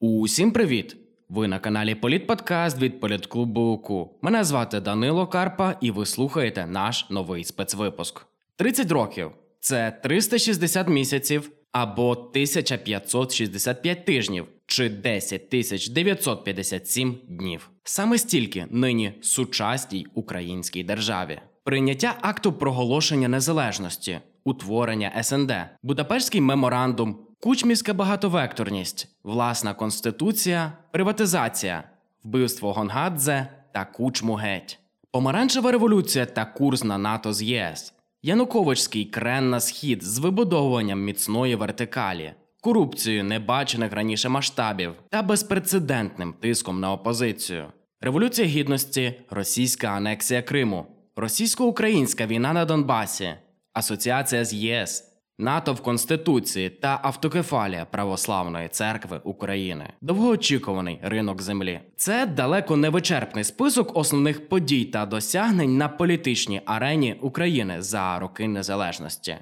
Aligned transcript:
Усім 0.00 0.50
привіт! 0.50 0.96
Ви 1.28 1.48
на 1.48 1.58
каналі 1.58 1.94
Політподкаст 1.94 2.78
від 2.82 3.00
Політклубу 3.00 3.60
УКУ. 3.60 4.10
Мене 4.22 4.44
звати 4.44 4.80
Данило 4.80 5.26
Карпа, 5.26 5.74
і 5.80 5.90
ви 5.90 6.06
слухаєте 6.06 6.66
наш 6.66 7.10
новий 7.10 7.44
спецвипуск. 7.44 8.26
30 8.56 8.92
років 8.92 9.30
це 9.60 9.98
360 10.02 10.88
місяців 10.88 11.50
або 11.72 12.10
1565 12.10 14.04
тижнів 14.04 14.46
чи 14.66 14.88
10 14.88 15.50
тисяч 15.50 15.88
957 15.88 17.18
днів. 17.28 17.70
Саме 17.84 18.18
стільки 18.18 18.66
нині 18.70 19.12
сучасній 19.20 20.06
українській 20.14 20.84
державі. 20.84 21.40
Прийняття 21.64 22.18
акту 22.20 22.52
проголошення 22.52 23.28
незалежності, 23.28 24.20
утворення 24.44 25.22
СНД, 25.22 25.52
Будапештський 25.82 26.40
меморандум, 26.40 27.16
кучмівська 27.40 27.94
багатовекторність, 27.94 29.08
власна 29.22 29.74
конституція, 29.74 30.72
приватизація, 30.90 31.84
вбивство 32.24 32.72
Гонгадзе 32.72 33.48
та 33.72 33.84
кучму 33.84 34.34
геть, 34.34 34.78
помаранчева 35.10 35.72
революція 35.72 36.26
та 36.26 36.44
курс 36.44 36.84
на 36.84 36.98
НАТО 36.98 37.32
з 37.32 37.42
ЄС, 37.42 37.94
Януковичський 38.22 39.04
крен 39.04 39.50
на 39.50 39.60
схід 39.60 40.02
з 40.02 40.18
вибудовуванням 40.18 41.04
міцної 41.04 41.54
вертикалі, 41.56 42.32
корупцією 42.60 43.24
небачених 43.24 43.92
раніше 43.92 44.28
масштабів 44.28 44.94
та 45.10 45.22
безпрецедентним 45.22 46.34
тиском 46.40 46.80
на 46.80 46.92
опозицію, 46.92 47.66
революція 48.00 48.48
гідності, 48.48 49.14
російська 49.30 49.88
анексія 49.88 50.42
Криму, 50.42 50.86
російсько-українська 51.16 52.26
війна 52.26 52.52
на 52.52 52.64
Донбасі, 52.64 53.34
асоціація 53.72 54.44
з 54.44 54.54
ЄС. 54.54 55.07
НАТО 55.40 55.72
в 55.74 55.80
Конституції 55.80 56.70
та 56.70 57.00
автокефалія 57.02 57.84
Православної 57.84 58.68
церкви 58.68 59.20
України, 59.24 59.92
довгоочікуваний 60.00 60.98
ринок 61.02 61.42
землі. 61.42 61.80
Це 61.96 62.26
далеко 62.26 62.76
не 62.76 62.88
вичерпний 62.88 63.44
список 63.44 63.96
основних 63.96 64.48
подій 64.48 64.84
та 64.84 65.06
досягнень 65.06 65.76
на 65.76 65.88
політичній 65.88 66.60
арені 66.66 67.16
України 67.20 67.82
за 67.82 68.18
роки 68.18 68.48
незалежності. 68.48 69.36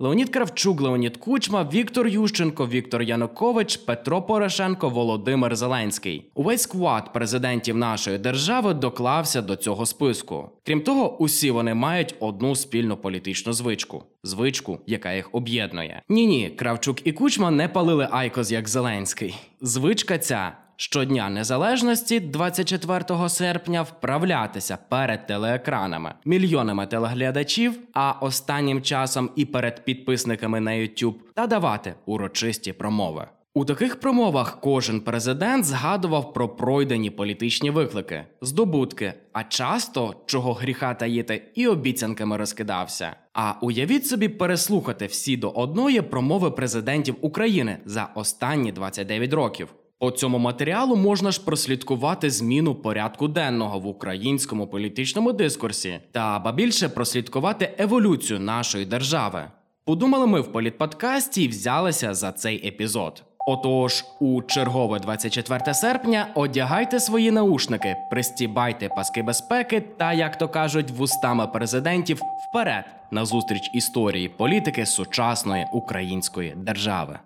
Леонід 0.00 0.28
Кравчук, 0.28 0.80
Леонід 0.80 1.16
Кучма, 1.16 1.70
Віктор 1.72 2.06
Ющенко, 2.06 2.66
Віктор 2.66 3.02
Янукович, 3.02 3.76
Петро 3.76 4.22
Порошенко, 4.22 4.88
Володимир 4.88 5.56
Зеленський. 5.56 6.30
Увесь 6.34 6.62
сквад 6.62 7.12
президентів 7.12 7.76
нашої 7.76 8.18
держави 8.18 8.74
доклався 8.74 9.42
до 9.42 9.56
цього 9.56 9.86
списку. 9.86 10.50
Крім 10.66 10.80
того, 10.80 11.18
усі 11.18 11.50
вони 11.50 11.74
мають 11.74 12.14
одну 12.20 12.56
спільну 12.56 12.96
політичну 12.96 13.52
звичку 13.52 14.02
звичку, 14.22 14.78
яка 14.86 15.12
їх 15.12 15.28
об'єднує. 15.32 16.02
Ні, 16.08 16.26
ні, 16.26 16.50
Кравчук 16.50 17.06
і 17.06 17.12
Кучма 17.12 17.50
не 17.50 17.68
палили 17.68 18.08
Айкос 18.10 18.50
як 18.50 18.68
Зеленський. 18.68 19.34
Звичка 19.60 20.18
ця 20.18 20.56
щодня 20.80 21.30
незалежності, 21.30 22.20
24 22.20 23.28
серпня, 23.28 23.82
вправлятися 23.82 24.78
перед 24.88 25.26
телеекранами, 25.26 26.14
мільйонами 26.24 26.86
телеглядачів, 26.86 27.78
а 27.92 28.10
останнім 28.20 28.82
часом 28.82 29.30
і 29.36 29.44
перед 29.44 29.84
підписниками 29.84 30.60
на 30.60 30.70
YouTube, 30.70 31.14
та 31.34 31.46
давати 31.46 31.94
урочисті 32.06 32.72
промови. 32.72 33.26
У 33.54 33.64
таких 33.64 34.00
промовах 34.00 34.60
кожен 34.60 35.00
президент 35.00 35.64
згадував 35.64 36.32
про 36.32 36.48
пройдені 36.48 37.10
політичні 37.10 37.70
виклики, 37.70 38.24
здобутки, 38.42 39.14
а 39.32 39.44
часто, 39.44 40.14
чого 40.26 40.52
гріха 40.52 40.94
таїти, 40.94 41.42
і 41.54 41.66
обіцянками 41.66 42.36
розкидався. 42.36 43.16
А 43.32 43.52
уявіть 43.62 44.06
собі 44.06 44.28
переслухати 44.28 45.06
всі 45.06 45.36
до 45.36 45.50
одної 45.50 46.02
промови 46.02 46.50
президентів 46.50 47.16
України 47.20 47.78
за 47.84 48.08
останні 48.14 48.72
29 48.72 49.32
років. 49.32 49.68
По 50.00 50.10
цьому 50.10 50.38
матеріалу 50.38 50.96
можна 50.96 51.30
ж 51.30 51.44
прослідкувати 51.44 52.30
зміну 52.30 52.74
порядку 52.74 53.28
денного 53.28 53.78
в 53.78 53.86
українському 53.86 54.66
політичному 54.66 55.32
дискурсі 55.32 56.00
та 56.12 56.38
ба 56.38 56.52
більше 56.52 56.88
прослідкувати 56.88 57.74
еволюцію 57.78 58.40
нашої 58.40 58.84
держави. 58.84 59.44
Подумали 59.84 60.26
ми 60.26 60.40
в 60.40 60.52
політподкасті 60.52 61.42
і 61.42 61.48
взялися 61.48 62.14
за 62.14 62.32
цей 62.32 62.68
епізод. 62.68 63.22
Отож, 63.46 64.04
у 64.20 64.42
чергове 64.42 64.98
24 64.98 65.74
серпня 65.74 66.26
одягайте 66.34 67.00
свої 67.00 67.30
наушники, 67.30 67.96
пристібайте 68.10 68.88
паски 68.88 69.22
безпеки 69.22 69.80
та, 69.96 70.12
як 70.12 70.38
то 70.38 70.48
кажуть, 70.48 70.90
вустами 70.90 71.46
президентів 71.46 72.20
вперед 72.50 72.84
на 73.10 73.24
зустріч 73.24 73.70
історії 73.74 74.28
політики 74.28 74.86
сучасної 74.86 75.66
української 75.72 76.54
держави. 76.56 77.18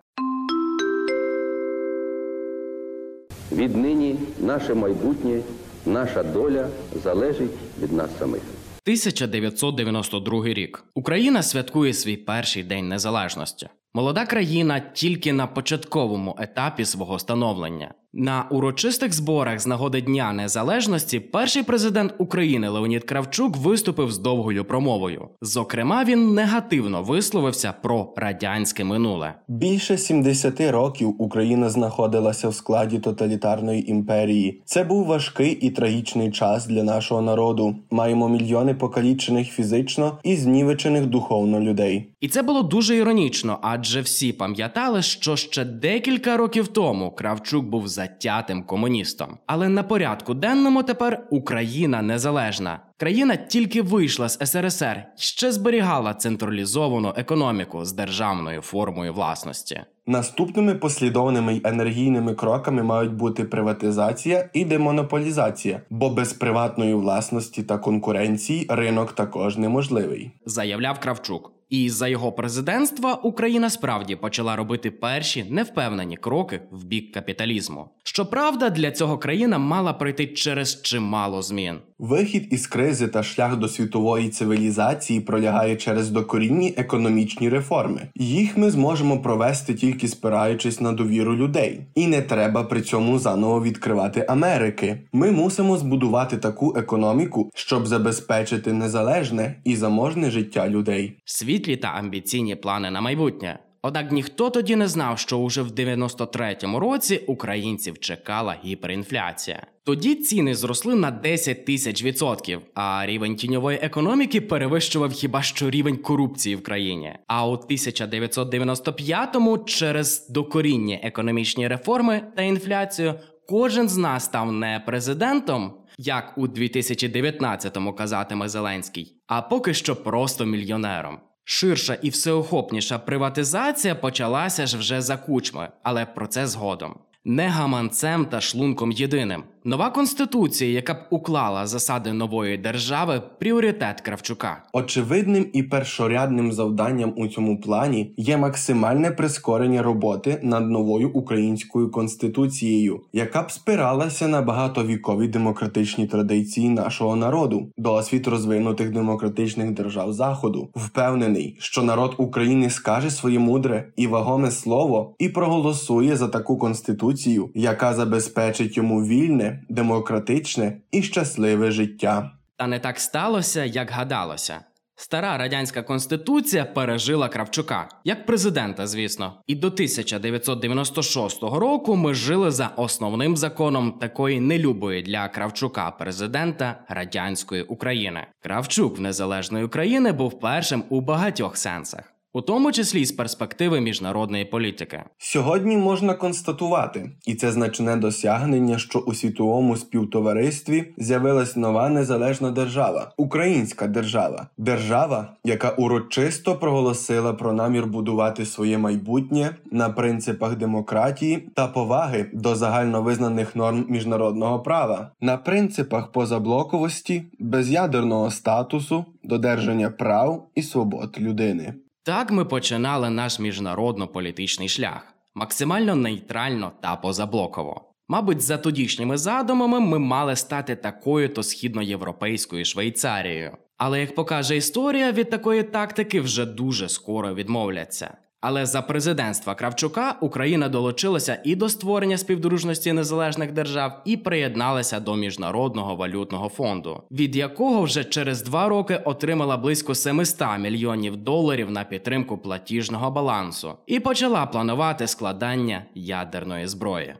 Віднині 3.52 4.16
наше 4.40 4.74
майбутнє, 4.74 5.40
наша 5.86 6.22
доля 6.22 6.68
залежить 7.04 7.50
від 7.82 7.92
нас 7.92 8.10
самих. 8.18 8.40
1992 8.86 10.44
рік 10.44 10.84
Україна 10.94 11.42
святкує 11.42 11.94
свій 11.94 12.16
перший 12.16 12.62
день 12.62 12.88
незалежності. 12.88 13.68
Молода 13.94 14.26
країна 14.26 14.80
тільки 14.80 15.32
на 15.32 15.47
початковому 15.47 16.36
етапі 16.38 16.84
свого 16.84 17.19
становлення. 17.19 17.94
На 18.14 18.47
урочистих 18.50 19.12
зборах 19.12 19.60
з 19.60 19.66
нагоди 19.66 20.00
Дня 20.00 20.32
Незалежності 20.32 21.20
перший 21.20 21.62
президент 21.62 22.14
України 22.19 22.69
Леонід 22.69 23.04
Кравчук 23.04 23.56
виступив 23.56 24.12
з 24.12 24.19
довгою 24.19 24.64
промовою. 24.64 25.28
Зокрема, 25.42 26.04
він 26.04 26.34
негативно 26.34 27.03
висловився 27.03 27.75
про 27.82 28.12
радянське 28.16 28.84
минуле. 28.84 29.34
Більше 29.48 29.98
70 29.98 30.60
років 30.60 31.14
Україна 31.19 31.70
знаходилася 31.70 32.48
в 32.48 32.54
складі 32.54 32.98
тоталітарної 32.98 33.91
імперії. 33.91 34.62
Це 34.64 34.84
був 34.84 35.06
важкий 35.06 35.53
і 35.53 35.70
трагічний 35.70 36.30
час 36.30 36.66
для 36.66 36.82
нашого 36.82 37.22
народу. 37.22 37.76
Маємо 37.91 38.28
мільйони 38.28 38.74
покалічених 38.74 39.48
фізично 39.48 40.19
і 40.22 40.36
знівечених 40.36 41.06
духовно 41.06 41.60
людей. 41.60 42.09
І 42.20 42.28
це 42.28 42.42
було 42.42 42.62
дуже 42.62 42.97
іронічно, 42.97 43.59
адже 43.62 43.81
всі 44.00 44.32
пам'ятали, 44.32 45.03
що 45.03 45.37
ще 45.37 45.65
декілька 45.65 46.37
років 46.37 46.69
тому 46.69 47.10
Кравчук 47.10 47.65
був 47.65 47.88
затятим 47.88 48.62
комуністом. 48.62 49.38
Але 49.47 49.69
на 49.69 49.82
порядку 49.82 50.34
денному 50.34 50.82
тепер 50.82 51.26
Україна 51.31 52.03
незалежна. 52.03 52.81
Країна 53.02 53.36
тільки 53.36 53.82
вийшла 53.82 54.28
з 54.28 54.46
СРСР 54.46 55.04
ще 55.16 55.52
зберігала 55.52 56.14
централізовану 56.14 57.14
економіку 57.16 57.84
з 57.84 57.92
державною 57.92 58.60
формою 58.60 59.12
власності. 59.12 59.80
Наступними 60.06 60.74
послідовними 60.74 61.54
й 61.54 61.60
енергійними 61.64 62.34
кроками 62.34 62.82
мають 62.82 63.12
бути 63.12 63.44
приватизація 63.44 64.50
і 64.52 64.64
демонополізація, 64.64 65.82
бо 65.91 66.10
без 66.10 66.32
приватної 66.32 66.94
власності 66.94 67.62
та 67.62 67.78
конкуренції 67.78 68.66
ринок 68.68 69.12
також 69.12 69.56
неможливий. 69.56 70.30
Заявляв 70.46 71.00
Кравчук. 71.00 71.52
І 71.72 71.91
за 71.91 72.08
його 72.08 72.32
президентства 72.32 73.14
Україна 73.14 73.70
справді 73.70 74.16
почала 74.16 74.56
робити 74.56 74.91
перші 74.91 75.44
невпевнені 75.50 76.16
кроки 76.16 76.60
в 76.70 76.84
бік 76.84 77.12
капіталізму. 77.12 77.88
Щоправда, 78.02 78.70
для 78.70 78.91
цього 78.91 79.18
країна 79.18 79.58
мала 79.58 79.92
пройти 79.92 80.26
через 80.26 80.82
чимало 80.82 81.42
змін. 81.42 81.78
Вихід 81.98 82.48
із 82.50 82.66
кризи 82.66 82.91
та 83.08 83.22
шлях 83.22 83.56
до 83.56 83.69
світової 83.69 84.28
цивілізації 84.28 85.20
пролягає 85.20 85.76
через 85.76 86.10
докорінні 86.10 86.75
економічні 86.76 87.48
реформи. 87.48 88.00
Їх 88.14 88.56
ми 88.56 88.70
зможемо 88.70 89.20
провести 89.20 89.75
тільки 89.75 90.08
спираючись 90.08 90.80
на 90.80 90.92
довіру 90.92 91.36
людей, 91.36 91.80
і 91.94 92.06
не 92.06 92.22
треба 92.22 92.64
при 92.64 92.80
цьому 92.80 93.19
заново 93.19 93.62
відкривати 93.62 94.26
Америки. 94.28 94.98
Ми 95.12 95.30
мусимо 95.30 95.76
збудувати 95.76 96.36
таку 96.36 96.75
економіку, 96.76 97.50
щоб 97.54 97.86
забезпечити 97.86 98.72
незалежне 98.72 99.56
і 99.64 99.76
заможне 99.76 100.30
життя 100.30 100.69
людей. 100.69 101.16
Світлі 101.24 101.76
та 101.76 101.88
амбіційні 101.88 102.56
плани 102.56 102.91
на 102.91 103.00
майбутнє. 103.00 103.59
Однак 103.84 104.12
ніхто 104.12 104.50
тоді 104.50 104.76
не 104.76 104.88
знав, 104.88 105.19
що 105.19 105.38
уже 105.38 105.62
в 105.62 105.71
93-му 105.71 106.80
році 106.80 107.21
українців 107.27 107.98
чекала 107.98 108.56
гіперінфляція. 108.65 109.66
Тоді 109.84 110.15
ціни 110.15 110.54
зросли 110.54 110.95
на 110.95 111.10
10 111.10 111.66
тисяч 111.66 112.03
відсотків, 112.03 112.60
а 112.74 113.06
рівень 113.06 113.36
тіньової 113.36 113.78
економіки 113.83 114.41
перевищував 114.41 115.12
хіба 115.12 115.42
що 115.42 115.71
рівень 115.71 115.97
корупції 115.97 116.56
в 116.56 116.62
країні. 116.62 117.12
А 117.27 117.48
у 117.48 117.56
1995-му 117.56 119.59
через 119.59 120.28
докоріння 120.28 120.98
економічні 121.03 121.68
реформи 121.68 122.22
та 122.36 122.42
інфляцію 122.42 123.15
кожен 123.48 123.89
з 123.89 123.97
нас 123.97 124.24
став 124.24 124.53
не 124.53 124.83
президентом, 124.86 125.72
як 125.98 126.39
у 126.39 126.47
2019-му 126.47 127.92
казатиме 127.92 128.48
Зеленський, 128.48 129.16
а 129.27 129.42
поки 129.42 129.74
що 129.74 129.97
просто 129.97 130.45
мільйонером. 130.45 131.18
Ширша 131.54 131.95
і 132.03 132.09
всеохопніша 132.10 132.99
приватизація 132.99 133.95
почалася 133.95 134.66
ж 134.66 134.78
вже 134.78 135.01
за 135.01 135.16
кучми, 135.16 135.69
але 135.83 136.07
про 136.07 136.27
це 136.27 136.47
згодом. 136.47 136.95
Не 137.25 137.49
гаманцем 137.49 138.27
та 138.27 138.41
шлунком 138.41 138.93
єдиним, 138.93 139.45
Нова 139.64 139.91
конституція, 139.91 140.70
яка 140.70 140.94
б 140.94 140.97
уклала 141.10 141.66
засади 141.66 142.12
нової 142.12 142.59
держави, 142.59 143.22
пріоритет 143.38 144.00
Кравчука. 144.00 144.62
Очевидним 144.72 145.47
і 145.53 145.62
першорядним 145.62 146.53
завданням 146.53 147.12
у 147.16 147.28
цьому 147.28 147.60
плані 147.60 148.14
є 148.16 148.36
максимальне 148.36 149.10
прискорення 149.10 149.82
роботи 149.82 150.41
над 150.42 150.70
новою 150.70 151.10
українською 151.10 151.91
конституцією, 151.91 153.00
яка 153.12 153.42
б 153.42 153.50
спиралася 153.50 154.28
на 154.28 154.42
багатовікові 154.42 155.28
демократичні 155.28 156.06
традиції 156.06 156.68
нашого 156.68 157.16
народу, 157.16 157.68
досвід 157.76 158.26
розвинутих 158.26 158.92
демократичних 158.92 159.70
держав 159.70 160.12
Заходу. 160.12 160.70
Впевнений, 160.74 161.56
що 161.58 161.82
народ 161.82 162.15
України 162.18 162.70
скаже 162.70 163.10
своє 163.10 163.38
мудре 163.38 163.88
і 163.97 164.06
вагоме 164.06 164.50
слово 164.50 165.15
і 165.18 165.28
проголосує 165.28 166.16
за 166.16 166.28
таку 166.28 166.58
конституцію, 166.58 167.50
яка 167.54 167.94
забезпечить 167.94 168.76
йому 168.76 169.04
вільне, 169.04 169.52
демократичне 169.69 170.81
і 170.91 171.03
щасливе 171.03 171.71
життя. 171.71 172.33
Та 172.57 172.66
не 172.66 172.78
так 172.78 173.01
сталося, 173.01 173.65
як 173.65 173.91
гадалося. 173.91 174.60
Стара 175.03 175.39
радянська 175.39 175.83
конституція 175.83 176.65
пережила 176.65 177.28
Кравчука 177.28 177.89
як 178.04 178.27
президента, 178.27 178.87
звісно, 178.87 179.33
і 179.47 179.54
до 179.54 179.66
1996 179.66 181.43
року 181.43 181.97
ми 181.97 182.15
жили 182.15 182.51
за 182.51 182.66
основним 182.66 183.37
законом 183.37 183.93
такої 183.93 184.41
нелюбої 184.41 185.03
для 185.03 185.28
Кравчука 185.28 185.91
президента 185.91 186.84
радянської 186.89 187.63
України. 187.63 188.27
Кравчук 188.43 188.99
в 188.99 189.01
незалежної 189.01 189.65
України 189.65 190.13
був 190.13 190.41
першим 190.41 190.84
у 190.89 191.01
багатьох 191.01 191.57
сенсах 191.57 192.13
у 192.32 192.40
тому 192.40 192.72
числі 192.72 193.04
з 193.04 193.12
перспективи 193.12 193.80
міжнародної 193.80 194.44
політики. 194.44 195.02
Сьогодні 195.18 195.76
можна 195.76 196.14
констатувати, 196.14 197.10
і 197.26 197.34
це 197.34 197.52
значне 197.52 197.96
досягнення, 197.96 198.78
що 198.78 198.98
у 198.98 199.14
світовому 199.14 199.76
співтоваристві 199.76 200.84
з'явилась 200.96 201.56
нова 201.56 201.88
незалежна 201.88 202.50
держава, 202.50 203.12
українська 203.16 203.86
держава, 203.86 204.46
держава, 204.58 205.32
яка 205.44 205.70
урочисто 205.70 206.56
проголосила 206.56 207.32
про 207.32 207.52
намір 207.52 207.86
будувати 207.86 208.46
своє 208.46 208.78
майбутнє 208.78 209.56
на 209.70 209.88
принципах 209.88 210.56
демократії 210.56 211.48
та 211.54 211.66
поваги 211.66 212.30
до 212.32 212.54
загальновизнаних 212.54 213.56
норм 213.56 213.86
міжнародного 213.88 214.60
права, 214.60 215.10
на 215.20 215.36
принципах 215.36 216.12
позаблоковості, 216.12 217.22
безядерного 217.38 218.30
статусу, 218.30 219.04
додержання 219.24 219.90
прав 219.90 220.46
і 220.54 220.62
свобод 220.62 221.16
людини. 221.20 221.74
Так 222.04 222.31
ми 222.31 222.45
починали 222.45 223.10
наш 223.10 223.39
міжнародно-політичний 223.39 224.69
шлях 224.69 225.15
максимально 225.34 225.95
нейтрально 225.95 226.72
та 226.83 226.97
позаблоково. 226.97 227.95
Мабуть, 228.09 228.41
за 228.41 228.59
тодішніми 228.59 229.19
задумами 229.19 229.81
ми 229.81 229.99
мали 229.99 230.37
стати 230.37 230.77
такою 230.77 231.28
то 231.28 231.43
східноєвропейською 231.43 232.65
Швейцарією. 232.65 233.57
Але 233.77 234.01
як 234.01 234.15
покаже 234.15 234.57
історія, 234.57 235.13
від 235.13 235.31
такої 235.31 235.63
тактики 235.63 236.21
вже 236.21 236.47
дуже 236.47 236.89
скоро 236.89 237.34
відмовляться. 237.34 238.16
Але 238.42 238.66
за 238.66 238.83
президентства 238.83 239.54
Кравчука 239.54 240.16
Україна 240.21 240.68
долучилася 240.68 241.39
і 241.44 241.56
до 241.56 241.68
створення 241.68 242.18
співдружності 242.18 242.92
незалежних 242.92 243.53
держав, 243.53 244.03
і 244.04 244.16
приєдналася 244.16 245.00
до 245.00 245.16
міжнародного 245.16 245.97
валютного 245.97 246.48
фонду, 246.48 247.03
від 247.10 247.36
якого 247.36 247.83
вже 247.83 248.04
через 248.04 248.42
два 248.42 248.68
роки 248.68 248.97
отримала 249.04 249.56
близько 249.56 249.94
700 249.94 250.59
мільйонів 250.59 251.16
доларів 251.16 251.71
на 251.71 251.84
підтримку 251.84 252.39
платіжного 252.39 253.10
балансу 253.10 253.74
і 253.86 254.00
почала 254.00 254.47
планувати 254.47 255.06
складання 255.06 255.84
ядерної 255.94 256.66
зброї. 256.66 257.14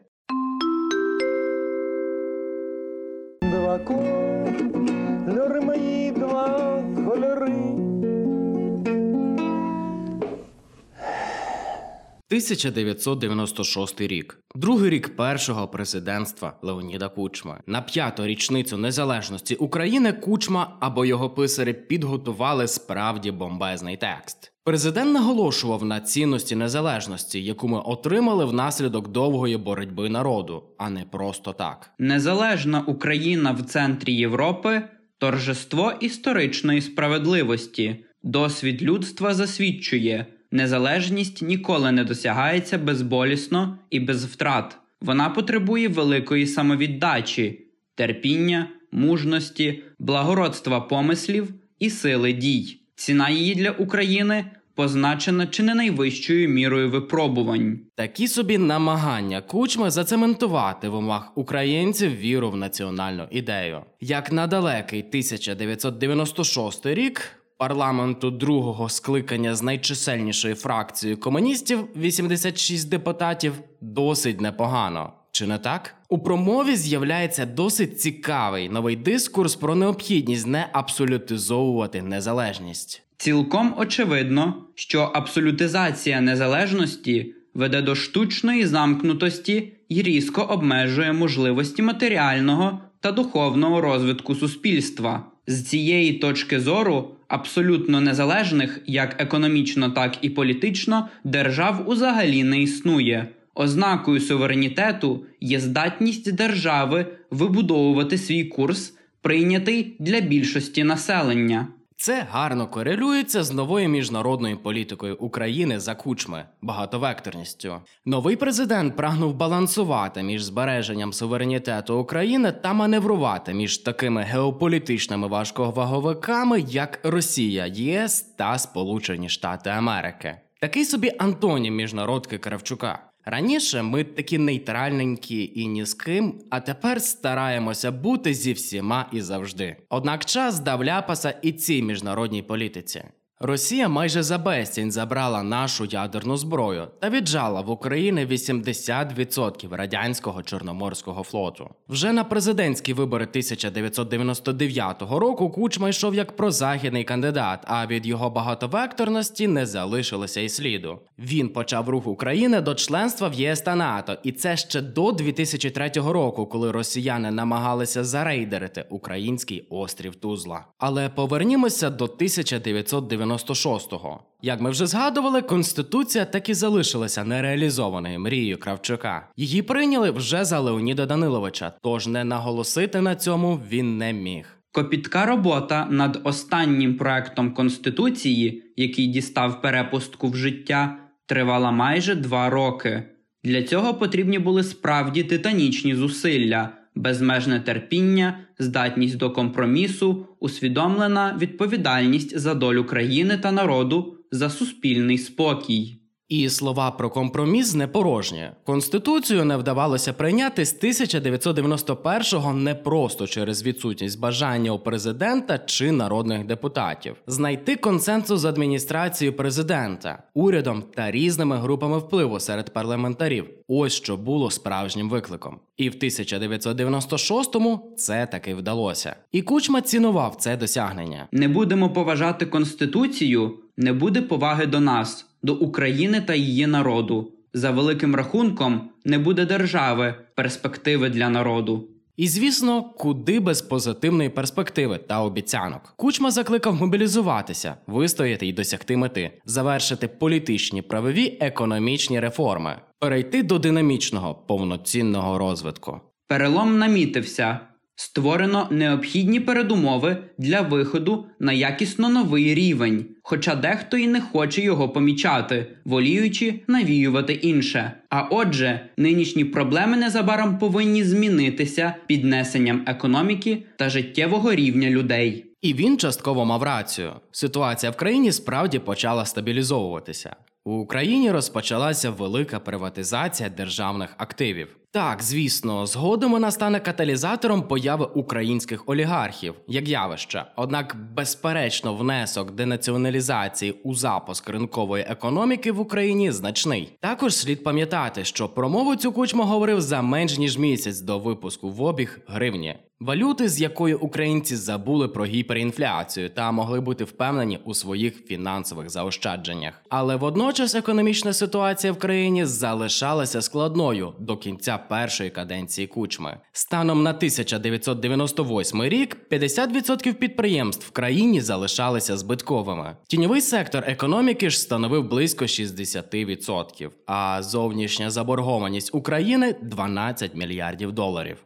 1996 12.33 14.01
рік, 14.01 14.39
другий 14.55 14.91
рік 14.91 15.17
першого 15.17 15.69
президентства 15.69 16.59
Леоніда 16.63 17.09
Кучма. 17.09 17.61
На 17.67 17.83
п'яту 17.83 18.27
річницю 18.27 18.77
незалежності 18.77 19.55
України 19.55 20.13
Кучма 20.13 20.77
або 20.81 21.05
його 21.05 21.31
писарі 21.31 21.73
підготували 21.73 22.69
справді 22.69 23.31
бомбезний 23.31 23.97
текст. 23.97 24.53
Президент 24.65 25.13
наголошував 25.13 25.85
на 25.85 26.01
цінності 26.01 26.57
незалежності, 26.57 27.45
яку 27.45 27.69
ми 27.69 27.81
отримали 27.81 28.45
внаслідок 28.45 29.09
довгої 29.09 29.57
боротьби 29.57 30.09
народу, 30.09 30.65
а 30.79 30.91
не 30.91 31.05
просто 31.05 31.53
так. 31.53 31.91
Незалежна 31.99 32.81
Україна 32.87 33.53
в 33.53 33.63
центрі 33.63 34.13
Європи 34.13 34.83
торжество 35.19 35.93
історичної 36.01 36.81
справедливості. 36.81 38.05
Досвід 38.23 38.83
людства 38.83 39.35
засвідчує. 39.35 40.27
Незалежність 40.53 41.43
ніколи 41.43 41.93
не 41.93 42.05
досягається 42.05 42.79
безболісно 42.79 43.79
і 43.91 44.01
без 44.01 44.25
втрат. 44.25 44.79
Вона 45.01 45.31
потребує 45.31 45.89
великої 45.89 46.47
самовіддачі, 46.47 47.67
терпіння, 47.95 48.69
мужності, 48.93 49.83
благородства 49.99 50.81
помислів 50.81 51.55
і 51.79 51.91
сили 51.91 52.33
дій. 52.33 52.79
Ціна 52.95 53.31
її 53.31 53.55
для 53.55 53.71
України 53.71 54.45
позначена 54.75 55.47
чи 55.47 55.63
не 55.63 55.75
найвищою 55.75 56.49
мірою 56.49 56.91
випробувань. 56.91 57.81
Такі 57.95 58.29
собі 58.29 58.59
намагання 58.59 59.41
кучми 59.41 59.91
зацементувати 59.91 60.89
в 60.89 60.95
умах 60.95 61.33
українців 61.39 62.17
віру 62.17 62.51
в 62.51 62.57
національну 62.57 63.27
ідею. 63.31 63.81
Як 64.01 64.33
на 64.33 64.47
далекий 64.47 65.01
1996 65.01 66.87
рік 66.87 67.42
парламенту 67.63 68.31
другого 68.31 68.89
скликання 68.89 69.55
з 69.55 69.63
найчисельнішою 69.63 70.55
фракцією 70.55 71.21
комуністів 71.21 71.79
86 71.97 72.89
депутатів 72.89 73.53
досить 73.81 74.41
непогано. 74.41 75.13
Чи 75.31 75.47
не 75.47 75.59
так? 75.59 75.95
У 76.09 76.19
промові 76.19 76.77
з'являється 76.77 77.47
досить 77.47 78.01
цікавий 78.01 78.69
новий 78.69 78.97
дискурс 78.97 79.57
про 79.57 79.75
необхідність 79.75 80.47
не 80.47 80.69
абсолютизовувати 80.73 82.03
незалежність. 82.03 83.03
Цілком 83.17 83.75
очевидно, 83.79 84.55
що 84.75 85.01
абсолютизація 85.15 86.21
незалежності 86.21 87.35
веде 87.55 87.83
до 87.83 87.95
штучної 87.95 88.67
замкнутості 88.67 89.73
і 89.89 90.03
різко 90.03 90.43
обмежує 90.43 91.13
можливості 91.13 91.83
матеріального 91.83 92.79
та 93.01 93.13
духовного 93.13 93.81
розвитку 93.81 94.35
суспільства. 94.35 95.32
З 95.47 95.63
цієї 95.63 96.13
точки 96.13 96.61
зору 96.61 97.11
абсолютно 97.29 98.01
незалежних 98.01 98.81
як 98.87 99.23
економічно, 99.23 99.91
так 99.91 100.19
і 100.23 100.31
політично 100.31 101.09
держав 101.25 101.89
узагалі 101.89 102.45
не 102.45 102.63
існує. 102.63 103.29
Ознакою 103.55 104.21
суверенітету 104.21 105.25
є 105.41 105.61
здатність 105.61 106.35
держави 106.35 107.07
вибудовувати 107.31 108.19
свій 108.19 108.45
курс, 108.45 108.95
прийнятий 109.23 109.97
для 109.99 110.21
більшості 110.21 110.85
населення. 110.85 111.69
Це 112.03 112.27
гарно 112.31 112.67
корелюється 112.69 113.43
з 113.43 113.53
новою 113.53 113.89
міжнародною 113.89 114.57
політикою 114.59 115.17
України 115.17 115.81
за 115.81 115.95
кучми, 115.95 116.45
багатовекторністю. 116.63 117.77
Новий 118.05 118.37
президент 118.37 118.97
прагнув 118.97 119.35
балансувати 119.35 120.23
між 120.23 120.43
збереженням 120.43 121.13
суверенітету 121.13 121.99
України 121.99 122.53
та 122.53 122.73
маневрувати 122.73 123.55
між 123.55 123.79
такими 123.79 124.23
геополітичними 124.23 125.29
важковаговиками, 125.29 126.61
як 126.61 127.01
Росія, 127.03 127.67
ЄС 127.67 128.23
та 128.23 128.59
Сполучені 128.59 129.29
Штати 129.29 129.71
Америки. 129.71 130.37
Такий 130.61 130.85
собі 130.85 131.13
антонім 131.19 131.75
міжнародки 131.75 132.39
Кравчука. 132.39 133.12
Раніше 133.25 133.83
ми 133.83 134.05
такі 134.05 134.39
нейтральненькі 134.39 135.53
і 135.55 135.67
ні 135.67 135.85
з 135.85 135.95
ким, 135.95 136.35
а 136.51 136.61
тепер 136.61 137.03
стараємося 137.03 137.93
бути 137.93 138.35
зі 138.35 138.53
всіма 138.53 139.09
і 139.13 139.21
завжди. 139.21 139.77
Однак 139.89 140.25
час 140.25 140.61
дав 140.61 140.85
ляпаса 140.85 141.35
і 141.43 141.53
цій 141.53 141.83
міжнародній 141.83 142.43
політиці. 142.43 143.05
Росія 143.45 143.89
майже 143.89 144.23
за 144.23 144.39
безцінь 144.39 144.93
забрала 144.93 145.43
нашу 145.43 145.85
ядерну 145.85 146.37
зброю 146.37 146.89
та 147.01 147.11
віджала 147.11 147.61
в 147.61 147.71
Україні 147.71 148.27
80% 148.27 149.77
радянського 149.77 150.43
чорноморського 150.43 151.23
флоту. 151.23 151.69
Вже 151.89 152.13
на 152.13 152.25
президентські 152.25 152.93
вибори 152.93 153.25
1999 153.25 155.03
року 155.03 155.51
Кучма 155.51 155.89
йшов 155.89 156.15
як 156.15 156.37
прозахідний 156.37 157.05
кандидат, 157.05 157.65
а 157.65 157.87
від 157.87 158.07
його 158.07 158.31
багатовекторності 158.31 159.49
не 159.49 159.67
залишилося 159.67 160.41
й 160.41 160.49
сліду. 160.49 160.99
Він 161.19 161.49
почав 161.49 161.89
рух 161.89 162.07
України 162.07 162.61
до 162.61 162.75
членства 162.75 163.29
в 163.29 163.35
ЄС 163.35 163.61
та 163.61 163.75
НАТО, 163.75 164.17
і 164.23 164.33
це 164.33 164.57
ще 164.57 164.81
до 164.81 165.13
2003 165.13 165.91
року, 165.95 166.47
коли 166.47 166.71
росіяни 166.71 167.31
намагалися 167.31 168.05
зарейдерити 168.05 168.85
український 168.91 169.67
острів 169.71 170.17
Тузла. 170.17 170.65
Але 170.79 171.09
повернімося 171.09 171.91
до 171.91 172.05
1990 172.05 173.32
1996-го. 173.37 174.21
Як 174.43 174.61
ми 174.61 174.71
вже 174.71 174.87
згадували, 174.87 175.43
конституція 175.43 176.25
так 176.25 176.49
і 176.49 176.55
залишилася 176.55 177.25
нереалізованою 177.25 178.21
мрією 178.21 178.59
Кравчука. 178.59 179.29
Її 179.37 179.63
прийняли 179.63 180.11
вже 180.11 180.45
за 180.45 180.61
Леоніда 180.61 181.07
Даниловича, 181.07 181.73
тож 181.83 182.07
не 182.07 182.25
наголосити 182.25 183.01
на 183.01 183.15
цьому 183.15 183.61
він 183.71 183.99
не 183.99 184.13
міг. 184.13 184.47
Копітка 184.73 185.27
робота 185.27 185.87
над 185.91 186.21
останнім 186.25 186.97
проектом 186.97 187.55
Конституції, 187.55 188.63
який 188.77 189.07
дістав 189.07 189.63
перепустку 189.63 190.29
в 190.29 190.37
життя, 190.37 190.97
тривала 191.27 191.71
майже 191.71 192.15
два 192.15 192.51
роки. 192.51 193.03
Для 193.45 193.63
цього 193.63 193.95
потрібні 193.95 194.39
були 194.39 194.63
справді 194.63 195.23
титанічні 195.23 195.95
зусилля, 195.95 196.69
безмежне 196.95 197.61
терпіння, 197.61 198.39
здатність 198.59 199.17
до 199.17 199.31
компромісу, 199.31 200.27
усвідомлена 200.41 201.37
відповідальність 201.41 202.39
за 202.39 202.55
долю 202.55 202.85
країни 202.85 203.39
та 203.39 203.53
народу, 203.53 204.19
за 204.31 204.51
суспільний 204.51 205.19
спокій. 205.19 206.02
І 206.29 206.49
слова 206.49 206.91
про 206.91 207.11
компроміс 207.11 207.75
не 207.75 207.87
порожні. 207.87 208.51
Конституцію 208.65 209.45
не 209.45 209.57
вдавалося 209.57 210.13
прийняти 210.13 210.65
з 210.65 210.83
1991-го 210.83 212.53
не 212.53 212.75
просто 212.75 213.27
через 213.27 213.63
відсутність 213.63 214.21
бажання 214.21 214.71
у 214.71 214.79
президента 214.79 215.59
чи 215.59 215.93
народних 215.93 216.47
депутатів, 216.47 217.17
знайти 217.27 217.77
консенсус 217.77 218.41
з 218.41 218.45
адміністрацією 218.45 219.37
президента, 219.37 220.23
урядом 220.35 220.85
та 220.95 221.11
різними 221.11 221.57
групами 221.57 221.99
впливу 221.99 222.41
серед 222.41 222.71
парламентарів. 222.71 223.51
Ось 223.69 223.93
що 223.93 224.17
було 224.17 224.51
справжнім 224.51 225.11
викликом. 225.11 225.61
І 225.77 225.89
в 225.89 225.95
1996-му 225.95 227.95
це 227.97 228.27
таки 228.27 228.55
вдалося. 228.55 229.17
І 229.33 229.43
Кучма 229.43 229.81
цінував 229.81 230.37
це 230.39 230.57
досягнення. 230.57 231.29
Не 231.33 231.49
будемо 231.49 231.91
поважати 231.91 232.47
Конституцію, 232.47 233.59
не 233.77 233.93
буде 233.93 234.23
поваги 234.23 234.67
до 234.67 234.81
нас, 234.81 235.27
до 235.43 235.55
України 235.55 236.21
та 236.21 236.35
її 236.35 236.67
народу. 236.67 237.33
За 237.55 237.71
великим 237.71 238.15
рахунком, 238.15 238.91
не 239.05 239.19
буде 239.19 239.47
держави, 239.47 240.15
перспективи 240.35 241.09
для 241.09 241.29
народу. 241.29 241.89
І 242.17 242.29
звісно, 242.29 242.83
куди 242.83 243.41
без 243.41 243.63
позитивної 243.63 244.29
перспективи 244.29 244.99
та 244.99 245.23
обіцянок. 245.23 245.95
Кучма 245.97 246.31
закликав 246.31 246.75
мобілізуватися, 246.75 247.75
вистояти 247.87 248.47
і 248.47 248.53
досягти 248.53 248.97
мети, 248.97 249.31
завершити 249.45 250.09
політичні, 250.09 250.83
правові, 250.83 251.39
економічні 251.41 252.21
реформи, 252.21 252.77
перейти 252.99 253.43
до 253.43 253.59
динамічного 253.59 254.35
повноцінного 254.35 255.39
розвитку. 255.39 256.01
Перелом 256.29 256.79
намітився. 256.79 257.61
Створено 258.05 258.69
необхідні 258.71 259.41
передумови 259.41 260.17
для 260.39 260.61
виходу 260.61 261.27
на 261.41 261.53
якісно 261.53 262.09
новий 262.09 262.55
рівень, 262.55 263.07
хоча 263.23 263.55
дехто 263.55 263.97
і 263.97 264.07
не 264.07 264.21
хоче 264.21 264.63
його 264.63 264.89
помічати, 264.89 265.67
воліючи 265.85 266.61
навіювати 266.67 267.33
інше. 267.33 267.93
А 268.11 268.23
отже, 268.23 268.81
нинішні 268.97 269.45
проблеми 269.45 269.97
незабаром 269.97 270.59
повинні 270.59 271.05
змінитися 271.05 271.95
піднесенням 272.07 272.83
економіки 272.87 273.63
та 273.77 273.89
життєвого 273.89 274.55
рівня 274.55 274.91
людей. 274.91 275.47
І 275.61 275.75
він 275.75 275.99
частково 275.99 276.45
мав 276.45 276.63
рацію. 276.63 277.13
Ситуація 277.33 277.93
в 277.93 277.97
країні 277.97 278.33
справді 278.33 278.79
почала 278.79 279.25
стабілізовуватися. 279.25 280.37
У 280.65 280.73
Україні 280.73 281.31
розпочалася 281.31 282.11
велика 282.11 282.61
приватизація 282.61 283.49
державних 283.49 284.15
активів. 284.19 284.77
Так, 284.93 285.23
звісно, 285.23 285.87
згодом 285.87 286.33
вона 286.33 286.51
стане 286.51 286.81
каталізатором 286.81 287.63
появи 287.63 288.05
українських 288.15 288.89
олігархів 288.89 289.55
як 289.69 289.89
явище. 289.89 290.45
Однак, 290.57 290.97
безперечно, 291.17 291.95
внесок 291.95 292.51
денаціоналізації 292.51 293.73
у 293.73 293.95
запуск 293.95 294.49
ринкової 294.49 295.05
економіки 295.09 295.73
в 295.73 295.81
Україні 295.81 296.33
значний. 296.33 296.97
Також 297.01 297.35
слід 297.37 297.65
пам'ятати, 297.65 298.25
що 298.25 298.49
промову 298.49 298.97
цю 298.97 299.13
кучма 299.13 299.45
говорив 299.45 299.81
за 299.81 300.03
менш 300.03 300.39
ніж 300.39 300.59
місяць 300.59 301.01
до 301.01 301.19
випуску 301.19 301.71
в 301.71 301.83
обіг 301.83 302.21
гривні. 302.27 302.77
Валюти, 303.03 303.49
з 303.49 303.61
якої 303.61 303.95
українці 303.95 304.57
забули 304.57 305.09
про 305.09 305.25
гіперінфляцію 305.25 306.31
та 306.31 306.53
могли 306.53 306.81
бути 306.81 307.05
впевнені 307.05 307.59
у 307.65 307.75
своїх 307.75 308.27
фінансових 308.27 308.91
заощадженнях. 308.91 309.83
Але 309.89 310.17
водночас 310.17 310.75
економічна 310.75 311.33
ситуація 311.33 311.93
в 311.93 311.99
країні 311.99 312.45
залишалася 312.45 313.43
складною 313.43 314.13
до 314.19 314.37
кінця 314.37 314.79
першої 314.79 315.31
каденції 315.31 315.87
кучми. 315.87 316.37
Станом 316.53 317.03
на 317.03 317.11
1998 317.11 318.83
рік 318.83 319.17
50% 319.31 320.13
підприємств 320.13 320.89
в 320.89 320.91
країні 320.91 321.41
залишалися 321.41 322.17
збитковими. 322.17 322.97
Тіньовий 323.07 323.41
сектор 323.41 323.85
економіки 323.87 324.51
ж 324.51 324.59
становив 324.59 325.09
близько 325.09 325.45
60%, 325.45 326.91
а 327.07 327.43
зовнішня 327.43 328.11
заборгованість 328.11 328.95
України 328.95 329.57
12 329.63 330.35
мільярдів 330.35 330.93
доларів. 330.93 331.37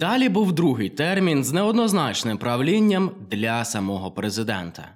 Далі 0.00 0.28
був 0.28 0.52
другий 0.52 0.88
термін 0.88 1.44
з 1.44 1.52
неоднозначним 1.52 2.38
правлінням 2.38 3.10
для 3.30 3.64
самого 3.64 4.10
президента. 4.10 4.88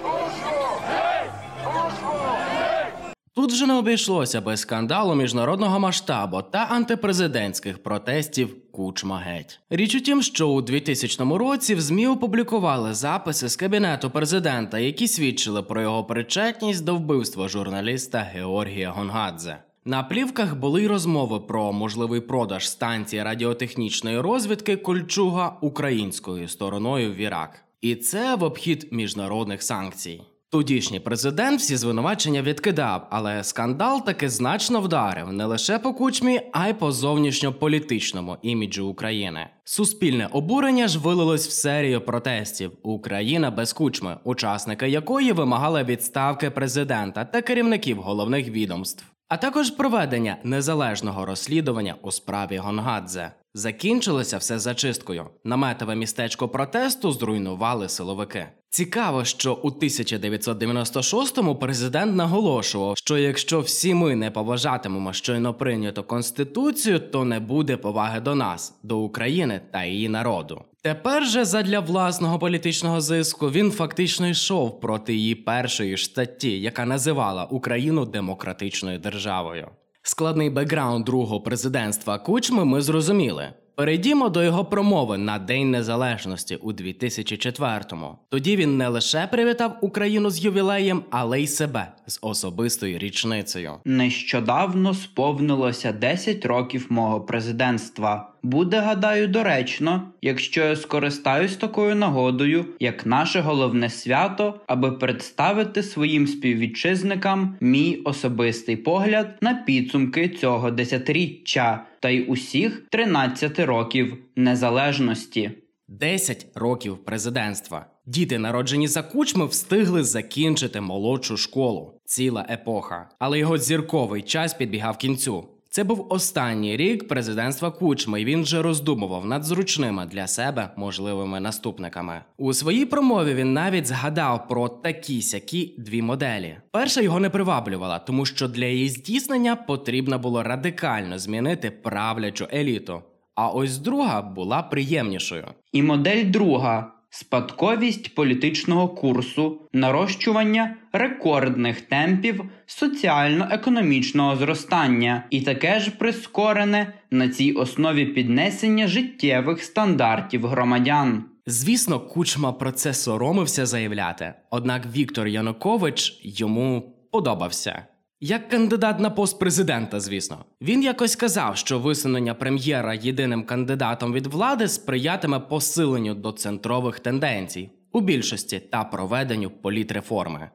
Тут 3.35 3.53
вже 3.53 3.67
не 3.67 3.75
обійшлося 3.75 4.41
без 4.41 4.61
скандалу 4.61 5.15
міжнародного 5.15 5.81
масштабу 5.81 6.43
та 6.43 6.59
антипрезидентських 6.59 7.83
протестів 7.83 8.73
Кучма 8.73 9.19
геть. 9.19 9.61
Річ 9.71 9.95
у 9.95 10.01
тім, 10.01 10.23
що 10.23 10.49
у 10.49 10.63
2000 10.63 11.25
році 11.25 11.75
в 11.75 11.81
ЗМІ 11.81 12.07
опублікували 12.07 12.95
записи 12.95 13.49
з 13.49 13.57
кабінету 13.57 14.11
президента, 14.11 14.79
які 14.79 15.09
свідчили 15.09 15.63
про 15.63 15.83
його 15.83 16.05
причетність 16.05 16.85
до 16.85 16.97
вбивства 16.97 17.49
журналіста 17.49 18.19
Георгія 18.19 18.91
Гонгадзе. 18.91 19.57
На 19.87 20.03
плівках 20.03 20.57
були 20.57 20.83
й 20.83 20.87
розмови 20.87 21.41
про 21.41 21.73
можливий 21.73 22.21
продаж 22.21 22.69
станції 22.69 23.23
радіотехнічної 23.23 24.21
розвідки 24.21 24.77
Кольчуга 24.77 25.57
українською 25.61 26.49
стороною 26.49 27.13
в 27.13 27.17
Ірак. 27.17 27.65
І 27.81 27.95
це 27.95 28.35
в 28.35 28.43
обхід 28.43 28.89
міжнародних 28.91 29.63
санкцій. 29.63 30.23
Тодішній 30.51 31.01
президент 31.01 31.61
всі 31.61 31.77
звинувачення 31.77 32.43
відкидав, 32.43 33.07
але 33.11 33.45
скандал 33.45 34.05
таки 34.05 34.29
значно 34.29 34.81
вдарив 34.81 35.33
не 35.33 35.45
лише 35.45 35.79
по 35.79 35.95
кучмі, 35.95 36.41
а 36.53 36.69
й 36.69 36.73
по 36.73 36.93
зовнішньополітичному 36.93 38.37
іміджу 38.43 38.87
України. 38.87 39.47
Суспільне 39.65 40.29
обурення 40.33 40.89
ж 40.89 40.99
вилилось 40.99 41.49
в 41.49 41.51
серію 41.51 42.01
протестів 42.01 42.73
Україна 42.83 43.51
без 43.51 43.73
кучми, 43.73 44.17
учасники 44.25 44.89
якої 44.89 45.33
вимагали 45.33 45.85
відставки 45.85 46.51
президента 46.51 47.25
та 47.25 47.43
керівників 47.43 48.01
головних 48.01 48.49
відомств 48.49 49.14
а 49.35 49.37
також 49.37 49.71
проведення 49.71 50.37
незалежного 50.45 51.27
розслідування 51.27 51.95
у 52.03 52.11
справі 52.11 52.57
Гонгадзе. 52.57 53.31
Закінчилося 53.55 54.39
все 54.39 54.59
зачисткою. 54.59 55.27
Наметове 55.45 55.95
містечко 55.95 56.49
протесту 56.49 57.13
зруйнували 57.13 57.89
силовики. 57.89 58.47
Цікаво, 58.71 59.25
що 59.25 59.55
у 59.55 59.71
1996-му 59.71 61.57
президент 61.57 62.17
наголошував, 62.17 62.97
що 62.97 63.19
якщо 63.19 63.61
всі 63.61 63.95
ми 63.95 64.17
не 64.17 64.31
поважатимемо 64.31 65.13
щойно 65.13 65.55
прийняту 65.55 66.03
конституцію, 66.03 66.99
то 66.99 67.25
не 67.25 67.41
буде 67.41 67.77
поваги 67.77 68.21
до 68.21 68.35
нас, 68.35 68.75
до 68.83 68.99
України 68.99 69.61
та 69.71 69.85
її 69.85 70.09
народу. 70.09 70.65
Тепер 70.85 71.27
же 71.27 71.45
задля 71.45 71.81
власного 71.81 72.39
політичного 72.39 73.01
зиску 73.01 73.51
він 73.51 73.71
фактично 73.71 74.29
йшов 74.29 74.81
проти 74.81 75.15
її 75.15 75.35
першої 75.35 75.97
ж 75.97 76.05
статті, 76.05 76.61
яка 76.61 76.85
називала 76.85 77.45
Україну 77.45 78.07
демократичною 78.07 78.99
державою. 78.99 79.69
Складний 80.03 80.51
бекграунд 80.51 81.05
другого 81.05 81.41
президентства 81.41 82.19
Кучми 82.19 82.65
ми 82.65 82.81
зрозуміли. 82.81 83.49
Перейдімо 83.77 84.29
до 84.29 84.43
його 84.43 84.65
промови 84.65 85.19
на 85.19 85.39
День 85.39 85.71
Незалежності 85.71 86.57
у 86.57 86.73
2004-му. 86.73 88.19
Тоді 88.29 88.57
він 88.57 88.77
не 88.77 88.89
лише 88.89 89.27
привітав 89.27 89.79
Україну 89.81 90.31
з 90.31 90.45
ювілеєм, 90.45 91.03
але 91.11 91.41
й 91.41 91.47
себе 91.47 91.93
з 92.07 92.19
особистою 92.23 92.99
річницею. 92.99 93.73
Нещодавно 93.85 94.95
сповнилося 94.95 95.93
10 95.93 96.47
років 96.47 96.87
мого 96.91 97.21
президентства. 97.21 98.34
Буде, 98.45 98.81
гадаю, 98.81 99.29
доречно, 99.29 100.13
якщо 100.23 100.65
я 100.65 100.77
скористаюсь 100.77 101.57
такою 101.57 101.95
нагодою, 101.95 102.67
як 102.81 103.07
наше 103.07 103.41
головне 103.41 103.91
свято, 103.91 104.61
аби 104.67 104.93
представити 104.93 105.83
своїм 105.83 106.27
співвітчизникам 106.27 107.57
мій 107.61 107.97
особистий 108.05 108.77
погляд 108.77 109.39
на 109.41 109.55
підсумки 109.55 110.29
цього 110.29 110.71
десятиріччя 110.71 111.87
та 112.01 112.09
й 112.09 112.25
усіх 112.29 112.87
13 112.91 113.59
років 113.59 114.17
незалежності. 114.37 115.51
10 115.89 116.47
років 116.55 117.05
президентства. 117.05 117.87
Діти, 118.07 118.39
народжені 118.39 118.89
за 118.89 119.03
кучми, 119.03 119.47
встигли 119.47 120.05
закінчити 120.05 120.81
молодшу 120.81 121.37
школу. 121.37 122.01
Ціла 122.05 122.47
епоха. 122.51 123.09
Але 123.19 123.39
його 123.39 123.59
зірковий 123.59 124.23
час 124.23 124.55
підбігав 124.55 124.99
кінцю. 124.99 125.49
Це 125.75 125.85
був 125.85 126.07
останній 126.11 126.77
рік 126.77 127.09
президентства 127.09 127.71
Кучми, 127.71 128.21
і 128.21 128.25
він 128.25 128.43
вже 128.43 128.63
роздумував 128.63 129.27
над 129.27 129.45
зручними 129.45 130.07
для 130.07 130.27
себе 130.27 130.71
можливими 130.77 131.41
наступниками. 131.41 132.21
У 132.37 132.53
своїй 132.53 132.87
промові 132.87 133.35
він 133.35 133.53
навіть 133.53 133.87
згадав 133.87 134.49
про 134.49 134.69
такі 134.69 135.23
сякі 135.23 135.75
дві 135.79 136.03
моделі. 136.03 136.57
Перша 136.71 137.01
його 137.01 137.21
не 137.21 137.31
приваблювала, 137.31 137.99
тому 137.99 138.27
що 138.27 138.49
для 138.49 138.65
її 138.67 138.89
здійснення 138.89 139.57
потрібно 139.57 140.19
було 140.19 140.43
радикально 140.43 141.19
змінити 141.19 141.71
правлячу 141.71 142.47
еліту. 142.53 143.03
А 143.35 143.49
ось 143.49 143.79
друга 143.79 144.23
була 144.23 144.63
приємнішою. 144.63 145.47
І 145.73 145.83
модель 145.83 146.25
друга 146.25 146.93
спадковість 147.15 148.15
політичного 148.15 148.89
курсу, 148.89 149.61
нарощування 149.73 150.77
рекордних 150.93 151.81
темпів 151.81 152.45
соціально-економічного 152.67 154.37
зростання, 154.37 155.25
і 155.31 155.41
таке 155.41 155.81
ж 155.81 155.91
прискорене 155.91 156.93
на 157.11 157.29
цій 157.29 157.53
основі 157.53 158.07
піднесення 158.07 158.87
життєвих 158.87 159.63
стандартів 159.63 160.47
громадян. 160.47 161.25
Звісно, 161.47 162.01
кучма 162.01 162.53
про 162.53 162.73
це 162.73 162.95
соромився 162.95 163.67
заявляти, 163.67 164.35
однак 164.51 164.83
Віктор 164.97 165.27
Янукович 165.27 166.21
йому 166.23 166.95
подобався. 167.13 167.83
Як 168.27 168.49
кандидат 168.49 169.01
на 169.01 169.11
пост 169.11 169.39
президента, 169.39 170.01
звісно, 170.01 170.45
він 170.61 170.83
якось 170.83 171.17
казав, 171.17 171.57
що 171.57 171.79
висунення 171.79 172.35
прем'єра 172.35 172.95
єдиним 172.95 173.45
кандидатом 173.45 174.13
від 174.13 174.27
влади 174.27 174.69
сприятиме 174.69 175.41
посиленню 175.41 176.15
до 176.15 176.33
центрових 176.33 177.01
тенденцій 177.01 177.71
у 177.93 178.01
більшості 178.01 178.61
та 178.61 178.85
проведенню 178.85 179.51
політреформи. 179.51 180.51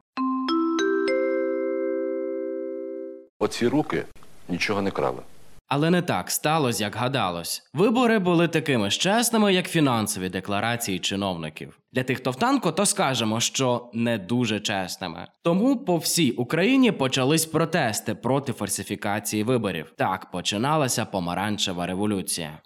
Оці 3.39 3.67
руки 3.67 4.05
нічого 4.49 4.81
не 4.81 4.91
крали. 4.91 5.21
Але 5.69 5.89
не 5.89 6.01
так 6.01 6.31
сталося, 6.31 6.83
як 6.83 6.95
гадалось. 6.95 7.63
Вибори 7.73 8.19
були 8.19 8.47
такими 8.47 8.89
ж 8.89 8.99
чесними, 8.99 9.53
як 9.53 9.67
фінансові 9.67 10.29
декларації 10.29 10.99
чиновників. 10.99 11.79
Для 11.93 12.03
тих, 12.03 12.17
хто 12.17 12.31
в 12.31 12.35
танку, 12.35 12.71
то 12.71 12.85
скажемо, 12.85 13.39
що 13.39 13.89
не 13.93 14.17
дуже 14.17 14.59
чесними. 14.59 15.27
Тому 15.43 15.77
по 15.77 15.97
всій 15.97 16.31
Україні 16.31 16.91
почались 16.91 17.45
протести 17.45 18.15
проти 18.15 18.53
фальсифікації 18.53 19.43
виборів. 19.43 19.93
Так 19.97 20.31
починалася 20.31 21.05
помаранчева 21.05 21.87
революція. 21.87 22.59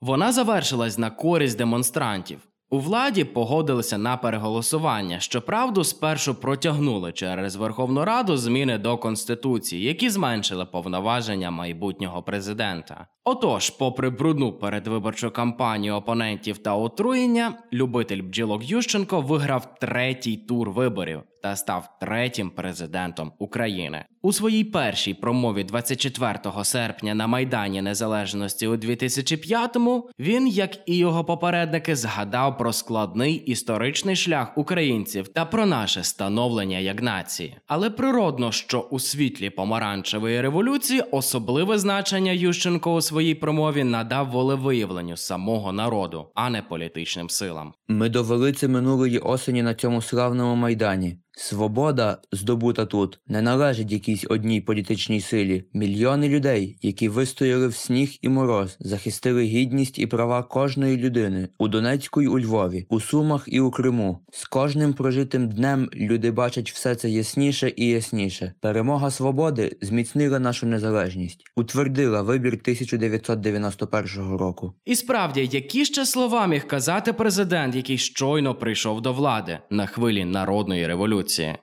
Вона 0.00 0.32
завершилась 0.32 0.98
на 0.98 1.10
користь 1.10 1.58
демонстрантів. 1.58 2.38
У 2.70 2.78
владі 2.78 3.24
погодилися 3.24 3.98
на 3.98 4.16
переголосування. 4.16 5.20
Щоправду, 5.20 5.84
спершу 5.84 6.34
протягнули 6.34 7.12
через 7.12 7.56
Верховну 7.56 8.04
Раду 8.04 8.36
зміни 8.36 8.78
до 8.78 8.98
конституції, 8.98 9.82
які 9.82 10.10
зменшили 10.10 10.64
повноваження 10.64 11.50
майбутнього 11.50 12.22
президента. 12.22 13.06
Отож, 13.24 13.70
попри 13.70 14.10
брудну 14.10 14.52
передвиборчу 14.52 15.30
кампанію 15.30 15.94
опонентів 15.94 16.58
та 16.58 16.74
отруєння, 16.74 17.54
любитель 17.72 18.22
бджілок 18.22 18.70
Ющенко 18.70 19.20
виграв 19.20 19.74
третій 19.80 20.36
тур 20.36 20.70
виборів 20.70 21.20
та 21.42 21.56
став 21.56 21.88
третім 22.00 22.50
президентом 22.50 23.32
України. 23.38 24.04
У 24.22 24.32
своїй 24.32 24.64
першій 24.64 25.14
промові 25.14 25.64
24 25.64 26.38
серпня 26.64 27.14
на 27.14 27.26
Майдані 27.26 27.82
Незалежності 27.82 28.66
у 28.66 28.76
2005-му 28.76 30.10
він, 30.18 30.48
як 30.48 30.70
і 30.86 30.96
його 30.96 31.24
попередники, 31.24 31.96
згадав 31.96 32.58
про 32.58 32.72
складний 32.72 33.34
історичний 33.34 34.16
шлях 34.16 34.58
українців 34.58 35.28
та 35.28 35.44
про 35.44 35.66
наше 35.66 36.04
становлення 36.04 36.78
як 36.78 37.02
нації. 37.02 37.56
Але 37.66 37.90
природно, 37.90 38.52
що 38.52 38.80
у 38.80 38.98
світлі 38.98 39.50
помаранчевої 39.50 40.40
революції 40.40 41.02
особливе 41.10 41.78
значення 41.78 42.32
Ющенко 42.32 42.94
у 42.94 43.00
своїй 43.00 43.34
промові 43.34 43.84
надав 43.84 44.30
волевиявленню 44.30 45.16
самого 45.16 45.72
народу, 45.72 46.26
а 46.34 46.50
не 46.50 46.62
політичним 46.62 47.30
силам. 47.30 47.72
Ми 47.88 48.08
довели 48.08 48.52
це 48.52 48.68
минулої 48.68 49.18
осені 49.18 49.62
на 49.62 49.74
цьому 49.74 50.02
славному 50.02 50.54
майдані. 50.54 51.16
Свобода, 51.36 52.18
здобута 52.32 52.86
тут, 52.86 53.20
не 53.26 53.42
належить 53.42 53.92
якійсь 53.92 54.26
одній 54.28 54.60
політичній 54.60 55.20
силі. 55.20 55.64
Мільйони 55.74 56.28
людей, 56.28 56.78
які 56.82 57.08
вистояли 57.08 57.68
в 57.68 57.74
сніг 57.74 58.18
і 58.22 58.28
мороз, 58.28 58.76
захистили 58.80 59.42
гідність 59.44 59.98
і 59.98 60.06
права 60.06 60.42
кожної 60.42 60.96
людини 60.96 61.48
у 61.58 61.68
Донецьку 61.68 62.22
й 62.22 62.26
у 62.26 62.40
Львові, 62.40 62.86
у 62.88 63.00
Сумах 63.00 63.44
і 63.46 63.60
у 63.60 63.70
Криму. 63.70 64.18
З 64.32 64.44
кожним 64.44 64.92
прожитим 64.92 65.48
днем 65.48 65.88
люди 65.94 66.30
бачать 66.30 66.72
все 66.72 66.94
це 66.94 67.10
ясніше 67.10 67.72
і 67.76 67.86
ясніше. 67.86 68.52
Перемога 68.60 69.10
свободи 69.10 69.76
зміцнила 69.80 70.38
нашу 70.38 70.66
незалежність, 70.66 71.44
утвердила 71.56 72.22
вибір 72.22 72.52
1991 72.52 74.36
року. 74.36 74.72
І 74.84 74.96
справді, 74.96 75.48
які 75.52 75.84
ще 75.84 76.06
слова 76.06 76.46
міг 76.46 76.66
казати 76.66 77.12
президент, 77.12 77.74
який 77.74 77.98
щойно 77.98 78.54
прийшов 78.54 79.00
до 79.00 79.12
влади 79.12 79.58
на 79.70 79.86
хвилі 79.86 80.24
народної 80.24 80.86
революції? 80.86 81.19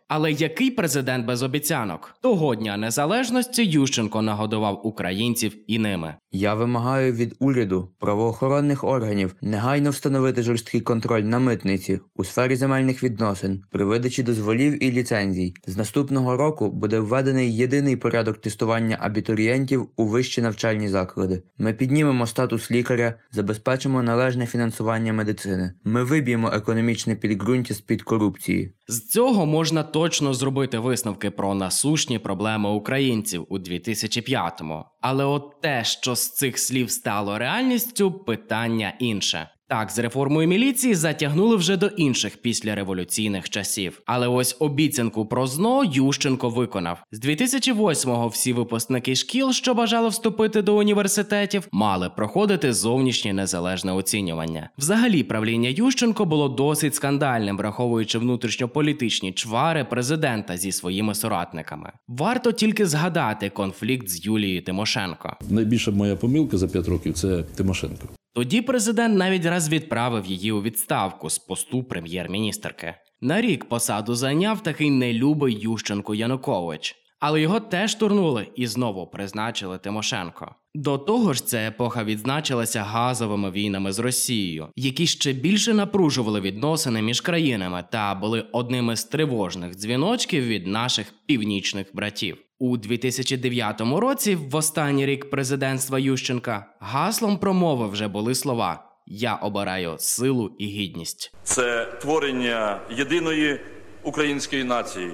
Але 0.07 0.31
який 0.31 0.71
президент 0.71 1.25
без 1.25 1.43
обіцянок? 1.43 2.15
Того 2.21 2.55
дня 2.55 2.77
незалежності 2.77 3.65
Ющенко 3.65 4.21
нагодував 4.21 4.87
українців 4.87 5.57
і 5.67 5.79
ними. 5.79 6.15
Я 6.39 6.53
вимагаю 6.53 7.13
від 7.13 7.35
уряду 7.39 7.89
правоохоронних 7.99 8.83
органів 8.83 9.35
негайно 9.41 9.89
встановити 9.89 10.43
жорсткий 10.43 10.81
контроль 10.81 11.21
на 11.21 11.39
митниці 11.39 11.99
у 12.15 12.23
сфері 12.23 12.55
земельних 12.55 13.03
відносин 13.03 13.63
при 13.71 13.85
видачі 13.85 14.23
дозволів 14.23 14.83
і 14.83 14.91
ліцензій. 14.91 15.53
З 15.67 15.77
наступного 15.77 16.37
року 16.37 16.71
буде 16.71 16.99
введений 16.99 17.55
єдиний 17.55 17.95
порядок 17.95 18.37
тестування 18.37 18.97
абітурієнтів 18.99 19.89
у 19.95 20.07
вищі 20.07 20.41
навчальні 20.41 20.89
заклади. 20.89 21.43
Ми 21.57 21.73
піднімемо 21.73 22.27
статус 22.27 22.71
лікаря, 22.71 23.13
забезпечимо 23.31 24.03
належне 24.03 24.45
фінансування 24.45 25.13
медицини. 25.13 25.73
Ми 25.83 26.03
виб'ємо 26.03 26.51
економічне 26.53 27.15
підґрунтя 27.15 27.73
з 27.73 27.81
під 27.81 28.03
корупції. 28.03 28.73
З 28.87 29.07
цього 29.07 29.45
можна 29.45 29.83
точно 29.83 30.33
зробити 30.33 30.79
висновки 30.79 31.31
про 31.31 31.55
насущні 31.55 32.19
проблеми 32.19 32.69
українців 32.69 33.45
у 33.49 33.59
2005-му. 33.59 34.85
Але 35.09 35.23
от 35.25 35.61
те, 35.61 35.83
що 35.83 36.15
з 36.15 36.29
цих 36.29 36.59
слів 36.59 36.91
стало 36.91 37.37
реальністю, 37.37 38.11
питання 38.11 38.93
інше. 38.99 39.49
Так, 39.69 39.91
з 39.91 39.99
реформою 39.99 40.47
міліції 40.47 40.95
затягнули 40.95 41.55
вже 41.55 41.77
до 41.77 41.87
інших 41.87 42.37
післяреволюційних 42.37 43.49
часів. 43.49 44.01
Але 44.05 44.27
ось 44.27 44.55
обіцянку 44.59 45.25
про 45.25 45.47
ЗНО 45.47 45.83
Ющенко 45.83 46.49
виконав. 46.49 47.03
З 47.11 47.25
2008-го 47.25 48.27
всі 48.27 48.53
випускники 48.53 49.15
шкіл, 49.15 49.51
що 49.51 49.73
бажали 49.73 50.09
вступити 50.09 50.61
до 50.61 50.77
університетів, 50.77 51.67
мали 51.71 52.09
проходити 52.09 52.73
зовнішнє 52.73 53.33
незалежне 53.33 53.91
оцінювання. 53.91 54.69
Взагалі, 54.77 55.23
правління 55.23 55.69
Ющенко 55.69 56.25
було 56.25 56.49
досить 56.49 56.95
скандальним, 56.95 57.57
враховуючи 57.57 58.19
внутрішньополітичні 58.19 59.31
чвари 59.31 59.83
президента 59.83 60.57
зі 60.57 60.71
своїми 60.71 61.15
соратниками. 61.15 61.91
Варто 62.07 62.51
тільки 62.51 62.85
згадати 62.85 63.49
конфлікт 63.49 64.09
з 64.09 64.25
Юлією 64.25 64.61
Тимошенко. 64.61 65.37
Найбільша 65.49 65.91
моя 65.91 66.15
помилка 66.15 66.57
за 66.57 66.67
5 66.67 66.87
років 66.87 67.13
це 67.13 67.43
Тимошенко. 67.43 68.07
Тоді 68.37 68.61
президент 68.61 69.17
навіть 69.17 69.45
раз 69.45 69.69
відправив 69.69 70.25
її 70.25 70.51
у 70.51 70.61
відставку 70.61 71.29
з 71.29 71.39
посту 71.39 71.83
прем'єр-міністерки. 71.83 72.95
На 73.21 73.41
рік 73.41 73.65
посаду 73.69 74.15
зайняв 74.15 74.63
такий 74.63 74.89
нелюбий 74.89 75.59
Ющенко 75.61 76.15
Янукович, 76.15 76.95
але 77.19 77.41
його 77.41 77.59
теж 77.59 77.95
турнули 77.95 78.47
і 78.55 78.67
знову 78.67 79.07
призначили 79.07 79.77
Тимошенко. 79.77 80.55
До 80.75 80.97
того 80.97 81.33
ж, 81.33 81.45
ця 81.45 81.57
епоха 81.57 82.03
відзначилася 82.03 82.83
газовими 82.83 83.51
війнами 83.51 83.91
з 83.91 83.99
Росією, 83.99 84.67
які 84.75 85.07
ще 85.07 85.33
більше 85.33 85.73
напружували 85.73 86.41
відносини 86.41 87.01
між 87.01 87.21
країнами 87.21 87.83
та 87.91 88.15
були 88.15 88.45
одним 88.51 88.91
із 88.91 89.03
тривожних 89.03 89.75
дзвіночків 89.75 90.43
від 90.43 90.67
наших 90.67 91.13
північних 91.25 91.87
братів. 91.93 92.37
У 92.59 92.77
2009 92.77 93.81
році, 93.81 94.35
в 94.35 94.55
останній 94.55 95.05
рік 95.05 95.29
президентства 95.29 95.99
Ющенка, 95.99 96.65
гаслом 96.79 97.37
промови 97.37 97.87
вже 97.87 98.07
були 98.07 98.35
слова: 98.35 98.83
Я 99.05 99.35
обираю 99.35 99.95
силу 99.99 100.51
і 100.57 100.65
гідність. 100.65 101.33
це 101.43 101.85
творення 102.01 102.79
єдиної 102.89 103.59
української 104.03 104.63
нації, 104.63 105.11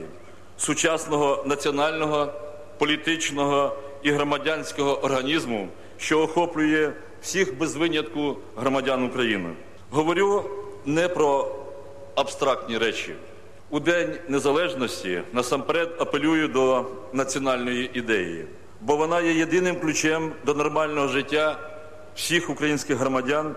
сучасного 0.58 1.44
національного, 1.48 2.34
політичного 2.80 3.78
і 4.04 4.12
громадянського 4.12 5.04
організму, 5.04 5.68
що 5.98 6.22
охоплює 6.22 6.92
всіх 7.22 7.58
без 7.58 7.76
винятку 7.76 8.38
громадян 8.56 9.04
України. 9.04 9.50
Говорю 9.90 10.44
не 10.86 11.08
про 11.08 11.56
абстрактні 12.16 12.78
речі. 12.78 13.14
У 13.74 13.80
День 13.80 14.10
Незалежності 14.30 15.22
насамперед 15.34 15.90
апелюю 16.00 16.48
до 16.48 16.86
національної 17.14 17.90
ідеї, 17.94 18.46
бо 18.82 18.96
вона 18.96 19.22
є 19.22 19.34
єдиним 19.34 19.76
ключем 19.76 20.32
до 20.46 20.54
нормального 20.54 21.08
життя 21.08 21.58
всіх 22.16 22.50
українських 22.50 22.98
громадян 22.98 23.56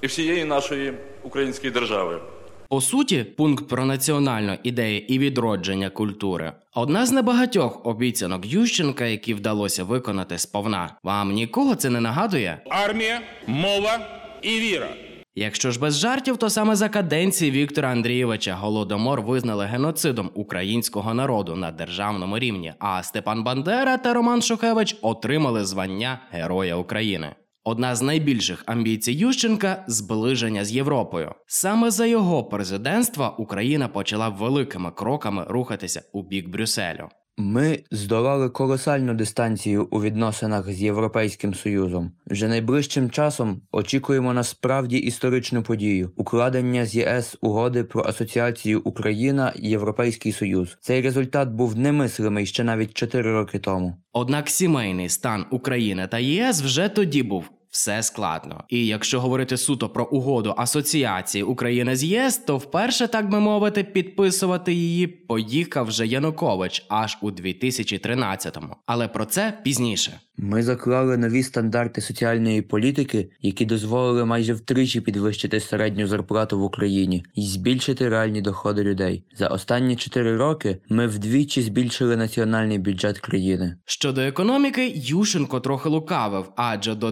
і 0.00 0.06
всієї 0.06 0.44
нашої 0.44 0.92
української 1.22 1.72
держави. 1.72 2.20
По 2.68 2.80
суті, 2.80 3.24
пункт 3.24 3.68
про 3.68 3.84
національну 3.84 4.58
ідею 4.62 4.98
і 4.98 5.18
відродження 5.18 5.90
культури 5.90 6.52
одна 6.74 7.06
з 7.06 7.12
небагатьох 7.12 7.86
обіцянок 7.86 8.46
Ющенка, 8.46 9.04
які 9.04 9.34
вдалося 9.34 9.84
виконати 9.84 10.38
сповна. 10.38 10.96
Вам 11.02 11.32
нікого 11.32 11.74
це 11.74 11.90
не 11.90 12.00
нагадує? 12.00 12.60
армія, 12.70 13.20
мова 13.46 13.98
і 14.42 14.60
віра. 14.60 14.88
Якщо 15.34 15.70
ж 15.70 15.80
без 15.80 15.98
жартів, 15.98 16.36
то 16.36 16.50
саме 16.50 16.76
за 16.76 16.88
каденції 16.88 17.50
Віктора 17.50 17.88
Андрійовича 17.88 18.54
Голодомор 18.54 19.22
визнали 19.22 19.64
геноцидом 19.64 20.30
українського 20.34 21.14
народу 21.14 21.56
на 21.56 21.70
державному 21.70 22.38
рівні, 22.38 22.74
а 22.78 23.02
Степан 23.02 23.44
Бандера 23.44 23.96
та 23.96 24.14
Роман 24.14 24.42
Шухевич 24.42 24.96
отримали 25.02 25.64
звання 25.64 26.20
Героя 26.30 26.76
України. 26.76 27.34
Одна 27.64 27.94
з 27.94 28.02
найбільших 28.02 28.62
амбіцій 28.66 29.12
Ющенка 29.12 29.84
зближення 29.86 30.64
з 30.64 30.72
Європою. 30.72 31.34
Саме 31.46 31.90
за 31.90 32.06
його 32.06 32.44
президентства 32.44 33.28
Україна 33.28 33.88
почала 33.88 34.28
великими 34.28 34.90
кроками 34.90 35.44
рухатися 35.48 36.02
у 36.12 36.22
бік 36.22 36.48
Брюсселю. 36.48 37.08
Ми 37.36 37.78
здолали 37.90 38.48
колосальну 38.48 39.14
дистанцію 39.14 39.88
у 39.90 40.02
відносинах 40.02 40.72
з 40.72 40.82
Європейським 40.82 41.54
Союзом. 41.54 42.12
Вже 42.26 42.48
найближчим 42.48 43.10
часом 43.10 43.62
очікуємо 43.72 44.32
на 44.32 44.44
справді 44.44 44.96
історичну 44.96 45.62
подію 45.62 46.12
укладення 46.16 46.86
з 46.86 46.94
ЄС 46.94 47.36
угоди 47.40 47.84
про 47.84 48.04
асоціацію 48.04 48.80
Україна 48.84 49.52
Європейський 49.56 50.32
Союз. 50.32 50.76
Цей 50.80 51.02
результат 51.02 51.48
був 51.48 51.78
немислимий 51.78 52.46
ще 52.46 52.64
навіть 52.64 52.94
4 52.94 53.32
роки 53.32 53.58
тому. 53.58 53.96
Однак 54.12 54.48
сімейний 54.50 55.08
стан 55.08 55.46
України 55.50 56.06
та 56.06 56.18
ЄС 56.18 56.62
вже 56.62 56.88
тоді 56.88 57.22
був. 57.22 57.50
Все 57.72 58.02
складно. 58.02 58.64
І 58.68 58.86
якщо 58.86 59.20
говорити 59.20 59.56
суто 59.56 59.88
про 59.88 60.04
угоду 60.04 60.54
асоціації 60.56 61.44
України 61.44 61.96
з 61.96 62.04
ЄС, 62.04 62.38
то 62.38 62.56
вперше, 62.56 63.08
так 63.08 63.28
би 63.28 63.40
мовити, 63.40 63.84
підписувати 63.84 64.72
її 64.72 65.06
поїхав 65.06 65.86
вже 65.86 66.06
Янукович 66.06 66.86
аж 66.88 67.18
у 67.20 67.30
2013-му. 67.30 68.76
Але 68.86 69.08
про 69.08 69.24
це 69.24 69.58
пізніше. 69.64 70.20
Ми 70.36 70.62
заклали 70.62 71.16
нові 71.16 71.42
стандарти 71.42 72.00
соціальної 72.00 72.62
політики, 72.62 73.30
які 73.40 73.64
дозволили 73.64 74.24
майже 74.24 74.54
втричі 74.54 75.00
підвищити 75.00 75.60
середню 75.60 76.06
зарплату 76.06 76.58
в 76.58 76.62
Україні 76.62 77.24
і 77.34 77.42
збільшити 77.42 78.08
реальні 78.08 78.40
доходи 78.40 78.82
людей. 78.82 79.24
За 79.38 79.48
останні 79.48 79.96
4 79.96 80.36
роки 80.36 80.78
ми 80.88 81.06
вдвічі 81.06 81.62
збільшили 81.62 82.16
національний 82.16 82.78
бюджет 82.78 83.18
країни. 83.18 83.76
Щодо 83.84 84.20
економіки, 84.20 84.92
Ющенко 84.96 85.60
трохи 85.60 85.88
лукавив, 85.88 86.52
адже 86.56 86.94
до 86.94 87.10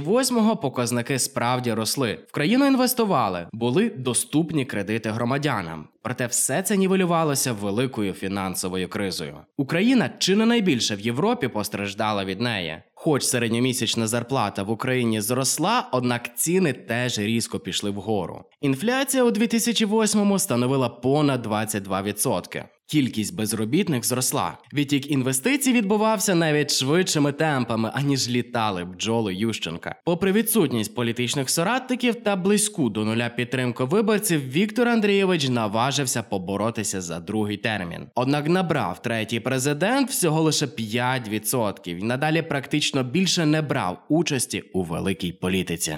2008-го 0.00 0.56
показники 0.56 1.18
справді 1.18 1.72
росли. 1.72 2.18
В 2.28 2.32
країну 2.32 2.66
інвестували, 2.66 3.46
були 3.52 3.90
доступні 3.90 4.64
кредити 4.64 5.10
громадянам. 5.10 5.88
Проте 6.02 6.26
все 6.26 6.62
це 6.62 6.76
нівелювалося 6.76 7.52
великою 7.52 8.12
фінансовою 8.12 8.88
кризою. 8.88 9.36
Україна 9.56 10.10
чи 10.18 10.36
не 10.36 10.46
найбільше 10.46 10.96
в 10.96 11.00
Європі 11.00 11.48
постраждала 11.48 12.24
від 12.24 12.40
неї. 12.40 12.82
Хоч 12.94 13.22
середньомісячна 13.22 14.06
зарплата 14.06 14.62
в 14.62 14.70
Україні 14.70 15.20
зросла, 15.20 15.88
однак 15.92 16.36
ціни 16.36 16.72
теж 16.72 17.18
різко 17.18 17.58
пішли 17.58 17.90
вгору. 17.90 18.44
Інфляція 18.60 19.24
у 19.24 19.30
2008-му 19.30 20.38
становила 20.38 20.88
понад 20.88 21.46
22%. 21.46 22.64
Кількість 22.92 23.34
безробітних 23.34 24.04
зросла. 24.04 24.58
Відтік 24.72 25.10
інвестицій 25.10 25.72
відбувався 25.72 26.34
навіть 26.34 26.70
швидшими 26.70 27.32
темпами, 27.32 27.90
аніж 27.94 28.28
літали 28.28 28.84
бджоли 28.84 29.34
Ющенка. 29.34 29.94
Попри 30.04 30.32
відсутність 30.32 30.94
політичних 30.94 31.50
соратників 31.50 32.14
та 32.14 32.36
близьку 32.36 32.90
до 32.90 33.04
нуля 33.04 33.28
підтримку 33.28 33.86
виборців, 33.86 34.50
Віктор 34.50 34.88
Андрійович 34.88 35.48
наважився 35.48 36.22
поборотися 36.22 37.00
за 37.00 37.20
другий 37.20 37.56
термін. 37.56 38.06
Однак 38.14 38.48
набрав 38.48 39.02
третій 39.02 39.40
президент 39.40 40.10
всього 40.10 40.42
лише 40.42 40.66
5% 40.66 41.98
і 41.98 42.02
надалі 42.02 42.42
практично 42.42 43.02
більше 43.02 43.46
не 43.46 43.62
брав 43.62 44.04
участі 44.08 44.60
у 44.72 44.82
великій 44.82 45.32
політиці. 45.32 45.96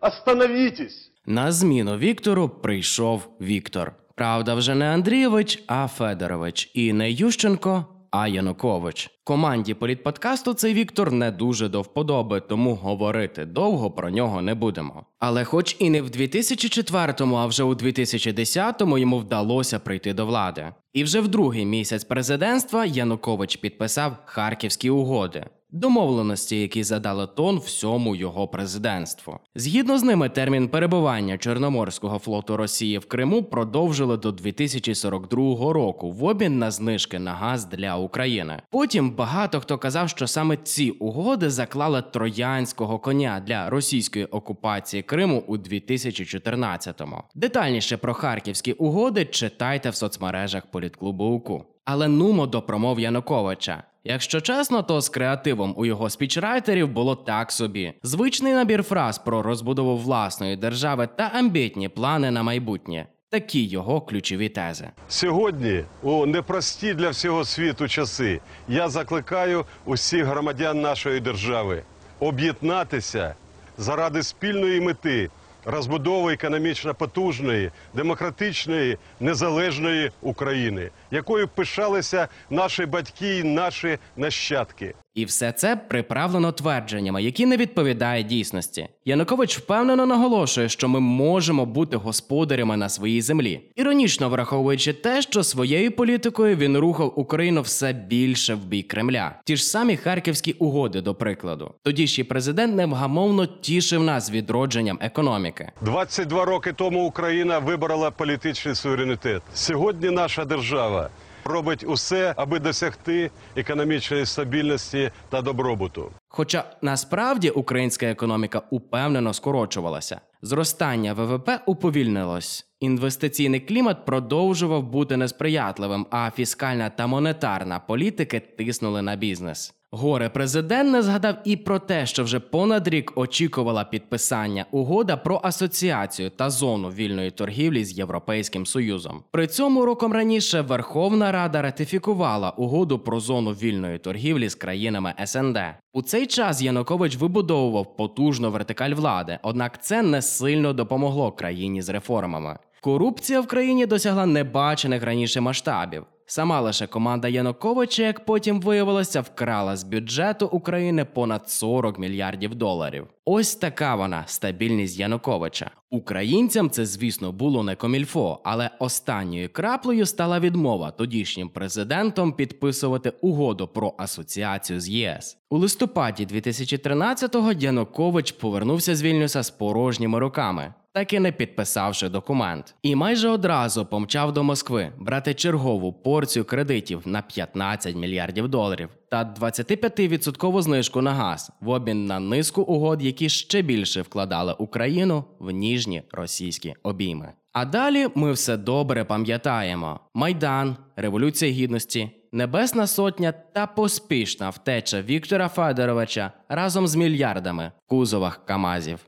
Остановитесь! 0.00 1.15
На 1.28 1.52
зміну 1.52 1.96
Віктору 1.96 2.48
прийшов 2.48 3.28
Віктор. 3.40 3.92
Правда, 4.14 4.54
вже 4.54 4.74
не 4.74 4.94
Андрійович, 4.94 5.64
а 5.66 5.88
Федорович, 5.88 6.70
і 6.74 6.92
не 6.92 7.10
Ющенко, 7.10 7.86
а 8.10 8.28
Янукович. 8.28 9.10
Команді 9.24 9.74
політподкасту 9.74 10.54
цей 10.54 10.74
Віктор 10.74 11.12
не 11.12 11.30
дуже 11.30 11.68
до 11.68 11.82
вподоби, 11.82 12.40
тому 12.40 12.74
говорити 12.74 13.44
довго 13.44 13.90
про 13.90 14.10
нього 14.10 14.42
не 14.42 14.54
будемо. 14.54 15.06
Але, 15.18 15.44
хоч 15.44 15.76
і 15.78 15.90
не 15.90 16.02
в 16.02 16.06
2004-му, 16.06 17.36
а 17.36 17.46
вже 17.46 17.62
у 17.62 17.74
2010-му 17.74 18.98
йому 18.98 19.18
вдалося 19.18 19.78
прийти 19.78 20.12
до 20.12 20.26
влади. 20.26 20.72
І 20.92 21.04
вже 21.04 21.20
в 21.20 21.28
другий 21.28 21.66
місяць 21.66 22.04
президентства 22.04 22.84
Янукович 22.84 23.56
підписав 23.56 24.16
Харківські 24.24 24.90
угоди. 24.90 25.46
Домовленості, 25.76 26.60
які 26.60 26.84
задали 26.84 27.26
тон 27.26 27.58
всьому 27.58 28.16
його 28.16 28.48
президентству. 28.48 29.38
Згідно 29.54 29.98
з 29.98 30.02
ними, 30.02 30.28
термін 30.28 30.68
перебування 30.68 31.38
Чорноморського 31.38 32.18
флоту 32.18 32.56
Росії 32.56 32.98
в 32.98 33.06
Криму 33.06 33.42
продовжили 33.42 34.16
до 34.16 34.32
2042 34.32 35.72
року 35.72 36.10
в 36.10 36.24
обмін 36.24 36.58
на 36.58 36.70
знижки 36.70 37.18
на 37.18 37.32
газ 37.32 37.64
для 37.64 37.96
України. 37.96 38.62
Потім 38.70 39.10
багато 39.10 39.60
хто 39.60 39.78
казав, 39.78 40.08
що 40.08 40.26
саме 40.26 40.56
ці 40.56 40.90
угоди 40.90 41.50
заклали 41.50 42.02
троянського 42.02 42.98
коня 42.98 43.42
для 43.46 43.70
російської 43.70 44.24
окупації 44.24 45.02
Криму 45.02 45.44
у 45.46 45.56
2014-му. 45.56 47.22
Детальніше 47.34 47.96
про 47.96 48.14
харківські 48.14 48.72
угоди 48.72 49.24
читайте 49.24 49.90
в 49.90 49.94
соцмережах 49.94 50.66
політклубу 50.66 51.24
УКУ. 51.24 51.64
Але 51.84 52.08
нумо 52.08 52.46
до 52.46 52.62
промов 52.62 53.00
Януковича. 53.00 53.82
Якщо 54.08 54.40
чесно, 54.40 54.82
то 54.82 55.00
з 55.00 55.08
креативом 55.08 55.74
у 55.76 55.86
його 55.86 56.10
спічрайтерів 56.10 56.88
було 56.88 57.16
так 57.16 57.52
собі: 57.52 57.92
звичний 58.02 58.52
набір 58.52 58.82
фраз 58.82 59.18
про 59.18 59.42
розбудову 59.42 59.96
власної 59.96 60.56
держави 60.56 61.08
та 61.16 61.30
амбітні 61.34 61.88
плани 61.88 62.30
на 62.30 62.42
майбутнє. 62.42 63.06
Такі 63.30 63.64
його 63.64 64.00
ключові 64.00 64.48
тези. 64.48 64.90
Сьогодні, 65.08 65.84
у 66.02 66.26
непрості 66.26 66.94
для 66.94 67.10
всього 67.10 67.44
світу 67.44 67.88
часи, 67.88 68.40
я 68.68 68.88
закликаю 68.88 69.64
усіх 69.84 70.24
громадян 70.24 70.80
нашої 70.80 71.20
держави 71.20 71.82
об'єднатися 72.20 73.34
заради 73.78 74.22
спільної 74.22 74.80
мети 74.80 75.30
розбудови 75.66 76.32
економічно 76.32 76.94
потужної, 76.94 77.70
демократичної, 77.94 78.98
незалежної 79.20 80.10
України, 80.22 80.90
якою 81.16 81.48
пишалися 81.48 82.28
наші 82.50 82.86
батьки 82.86 83.38
і 83.38 83.44
наші 83.44 83.98
нащадки. 84.16 84.94
І 85.16 85.24
все 85.24 85.52
це 85.52 85.76
приправлено 85.76 86.52
твердженнями, 86.52 87.22
які 87.22 87.46
не 87.46 87.56
відповідають 87.56 88.26
дійсності. 88.26 88.88
Янукович 89.04 89.58
впевнено 89.58 90.06
наголошує, 90.06 90.68
що 90.68 90.88
ми 90.88 91.00
можемо 91.00 91.66
бути 91.66 91.96
господарями 91.96 92.76
на 92.76 92.88
своїй 92.88 93.22
землі, 93.22 93.60
іронічно 93.76 94.28
враховуючи 94.28 94.92
те, 94.92 95.22
що 95.22 95.42
своєю 95.42 95.92
політикою 95.92 96.56
він 96.56 96.78
рухав 96.78 97.12
Україну 97.16 97.62
все 97.62 97.92
більше 97.92 98.54
в 98.54 98.64
бік 98.64 98.88
Кремля. 98.88 99.34
Ті 99.44 99.56
ж 99.56 99.64
самі 99.64 99.96
харківські 99.96 100.52
угоди, 100.52 101.00
до 101.00 101.14
прикладу. 101.14 101.74
Тодішній 101.82 102.24
президент 102.24 102.76
невгамовно 102.76 103.46
тішив 103.46 104.02
нас 104.02 104.30
відродженням 104.30 104.98
економіки. 105.00 105.70
22 105.80 106.44
роки 106.44 106.72
тому 106.72 107.06
Україна 107.06 107.58
виборола 107.58 108.10
політичний 108.10 108.74
суверенітет. 108.74 109.42
Сьогодні 109.54 110.10
наша 110.10 110.44
держава 110.44 111.05
робить 111.46 111.84
усе, 111.88 112.34
аби 112.36 112.58
досягти 112.58 113.30
економічної 113.56 114.26
стабільності 114.26 115.10
та 115.28 115.42
добробуту. 115.42 116.10
Хоча 116.28 116.64
насправді 116.82 117.50
українська 117.50 118.06
економіка 118.06 118.62
упевнено 118.70 119.34
скорочувалася, 119.34 120.20
зростання 120.42 121.12
ВВП 121.12 121.50
уповільнилось. 121.66 122.66
Інвестиційний 122.80 123.60
клімат 123.60 124.04
продовжував 124.04 124.82
бути 124.82 125.16
несприятливим, 125.16 126.06
а 126.10 126.30
фіскальна 126.30 126.90
та 126.90 127.06
монетарна 127.06 127.78
політики 127.80 128.40
тиснули 128.40 129.02
на 129.02 129.16
бізнес. 129.16 129.75
Горе 129.96 130.28
президент 130.28 130.92
не 130.92 131.02
згадав 131.02 131.36
і 131.44 131.56
про 131.56 131.78
те, 131.78 132.06
що 132.06 132.24
вже 132.24 132.40
понад 132.40 132.88
рік 132.88 133.12
очікувала 133.16 133.84
підписання 133.84 134.66
угода 134.70 135.16
про 135.16 135.40
асоціацію 135.42 136.30
та 136.30 136.50
зону 136.50 136.88
вільної 136.88 137.30
торгівлі 137.30 137.84
з 137.84 137.98
Європейським 137.98 138.66
Союзом. 138.66 139.22
При 139.30 139.46
цьому 139.46 139.84
роком 139.84 140.12
раніше 140.12 140.60
Верховна 140.60 141.32
Рада 141.32 141.62
ратифікувала 141.62 142.50
угоду 142.50 142.98
про 142.98 143.20
зону 143.20 143.50
вільної 143.50 143.98
торгівлі 143.98 144.48
з 144.48 144.54
країнами 144.54 145.14
СНД. 145.24 145.58
У 145.92 146.02
цей 146.02 146.26
час 146.26 146.62
Янукович 146.62 147.16
вибудовував 147.16 147.96
потужну 147.96 148.50
вертикаль 148.50 148.94
влади, 148.94 149.38
однак 149.42 149.82
це 149.82 150.02
не 150.02 150.22
сильно 150.22 150.72
допомогло 150.72 151.32
країні 151.32 151.82
з 151.82 151.88
реформами. 151.88 152.58
Корупція 152.80 153.40
в 153.40 153.46
країні 153.46 153.86
досягла 153.86 154.26
небачених 154.26 155.02
раніше 155.02 155.40
масштабів. 155.40 156.04
Сама 156.28 156.60
лише 156.60 156.86
команда 156.86 157.28
Януковича, 157.28 158.02
як 158.02 158.24
потім 158.24 158.60
виявилося, 158.60 159.20
вкрала 159.20 159.76
з 159.76 159.84
бюджету 159.84 160.46
України 160.46 161.04
понад 161.04 161.50
40 161.50 161.98
мільярдів 161.98 162.54
доларів. 162.54 163.06
Ось 163.28 163.54
така 163.54 163.94
вона 163.94 164.24
стабільність 164.26 164.98
Януковича. 164.98 165.70
Українцям 165.90 166.70
це, 166.70 166.86
звісно, 166.86 167.32
було 167.32 167.62
не 167.62 167.74
комільфо, 167.76 168.40
але 168.44 168.70
останньою 168.78 169.48
краплею 169.52 170.06
стала 170.06 170.40
відмова 170.40 170.90
тодішнім 170.90 171.48
президентом 171.48 172.32
підписувати 172.32 173.12
угоду 173.20 173.68
про 173.68 173.94
асоціацію 173.98 174.80
з 174.80 174.88
ЄС. 174.88 175.38
У 175.50 175.58
листопаді 175.58 176.26
2013-го 176.26 177.52
Янукович 177.52 178.32
повернувся 178.32 178.96
з 178.96 179.02
Вільнюса 179.02 179.42
з 179.42 179.50
порожніми 179.50 180.18
руками. 180.18 180.74
Так 180.92 181.12
і 181.12 181.20
не 181.20 181.32
підписавши 181.32 182.08
документ, 182.08 182.74
і 182.82 182.96
майже 182.96 183.28
одразу 183.28 183.86
помчав 183.86 184.32
до 184.32 184.44
Москви 184.44 184.92
брати 184.98 185.34
чергову 185.34 185.92
порцію 185.92 186.44
кредитів 186.44 187.02
на 187.04 187.22
15 187.22 187.96
мільярдів 187.96 188.48
доларів 188.48 188.88
та 189.16 189.34
25% 189.40 190.62
знижку 190.62 191.02
на 191.02 191.12
газ 191.12 191.50
в 191.60 191.68
обмін 191.68 192.06
на 192.06 192.20
низку 192.20 192.62
угод, 192.62 193.02
які 193.02 193.28
ще 193.28 193.62
більше 193.62 194.02
вкладали 194.02 194.54
Україну 194.58 195.24
в 195.38 195.50
ніжні 195.50 196.02
російські 196.12 196.74
обійми. 196.82 197.32
А 197.52 197.64
далі 197.64 198.06
ми 198.14 198.32
все 198.32 198.56
добре 198.56 199.04
пам'ятаємо: 199.04 200.00
Майдан, 200.14 200.76
Революція 200.96 201.52
Гідності, 201.52 202.10
Небесна 202.32 202.86
Сотня 202.86 203.32
та 203.32 203.66
поспішна 203.66 204.50
втеча 204.50 205.02
Віктора 205.02 205.48
Федоровича 205.48 206.32
разом 206.48 206.86
з 206.86 206.94
мільярдами 206.94 207.72
в 207.86 207.88
кузовах 207.88 208.44
Камазів. 208.46 208.98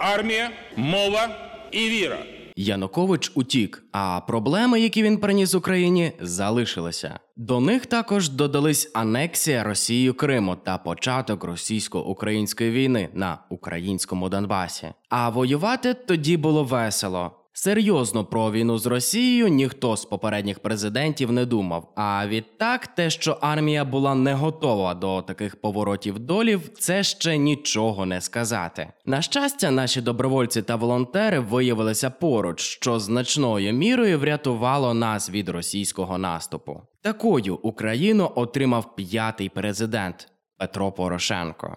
Армія, 0.00 0.50
мова 0.76 1.28
і 1.72 1.88
віра. 1.88 2.33
Янукович 2.56 3.32
утік, 3.34 3.84
а 3.92 4.20
проблеми, 4.20 4.80
які 4.80 5.02
він 5.02 5.18
приніс 5.18 5.54
Україні, 5.54 6.12
залишилися. 6.20 7.18
До 7.36 7.60
них 7.60 7.86
також 7.86 8.28
додались 8.28 8.90
анексія 8.94 9.64
Росією 9.64 10.14
Криму 10.14 10.56
та 10.64 10.78
початок 10.78 11.44
російсько-української 11.44 12.70
війни 12.70 13.08
на 13.12 13.38
українському 13.48 14.28
Донбасі. 14.28 14.86
А 15.08 15.28
воювати 15.28 15.94
тоді 15.94 16.36
було 16.36 16.64
весело. 16.64 17.43
Серйозно 17.56 18.24
про 18.24 18.52
війну 18.52 18.78
з 18.78 18.86
Росією 18.86 19.48
ніхто 19.48 19.96
з 19.96 20.04
попередніх 20.04 20.58
президентів 20.60 21.32
не 21.32 21.46
думав. 21.46 21.92
А 21.96 22.26
відтак, 22.26 22.86
те, 22.86 23.10
що 23.10 23.38
армія 23.40 23.84
була 23.84 24.14
не 24.14 24.34
готова 24.34 24.94
до 24.94 25.22
таких 25.22 25.60
поворотів 25.60 26.18
долів, 26.18 26.68
це 26.78 27.02
ще 27.02 27.36
нічого 27.36 28.06
не 28.06 28.20
сказати. 28.20 28.92
На 29.06 29.22
щастя, 29.22 29.70
наші 29.70 30.00
добровольці 30.00 30.62
та 30.62 30.76
волонтери 30.76 31.38
виявилися 31.38 32.10
поруч, 32.10 32.60
що 32.60 32.98
значною 32.98 33.72
мірою 33.72 34.18
врятувало 34.18 34.94
нас 34.94 35.30
від 35.30 35.48
російського 35.48 36.18
наступу. 36.18 36.82
Такою 37.02 37.56
Україну 37.56 38.32
отримав 38.34 38.96
п'ятий 38.96 39.48
президент 39.48 40.28
Петро 40.58 40.92
Порошенко. 40.92 41.76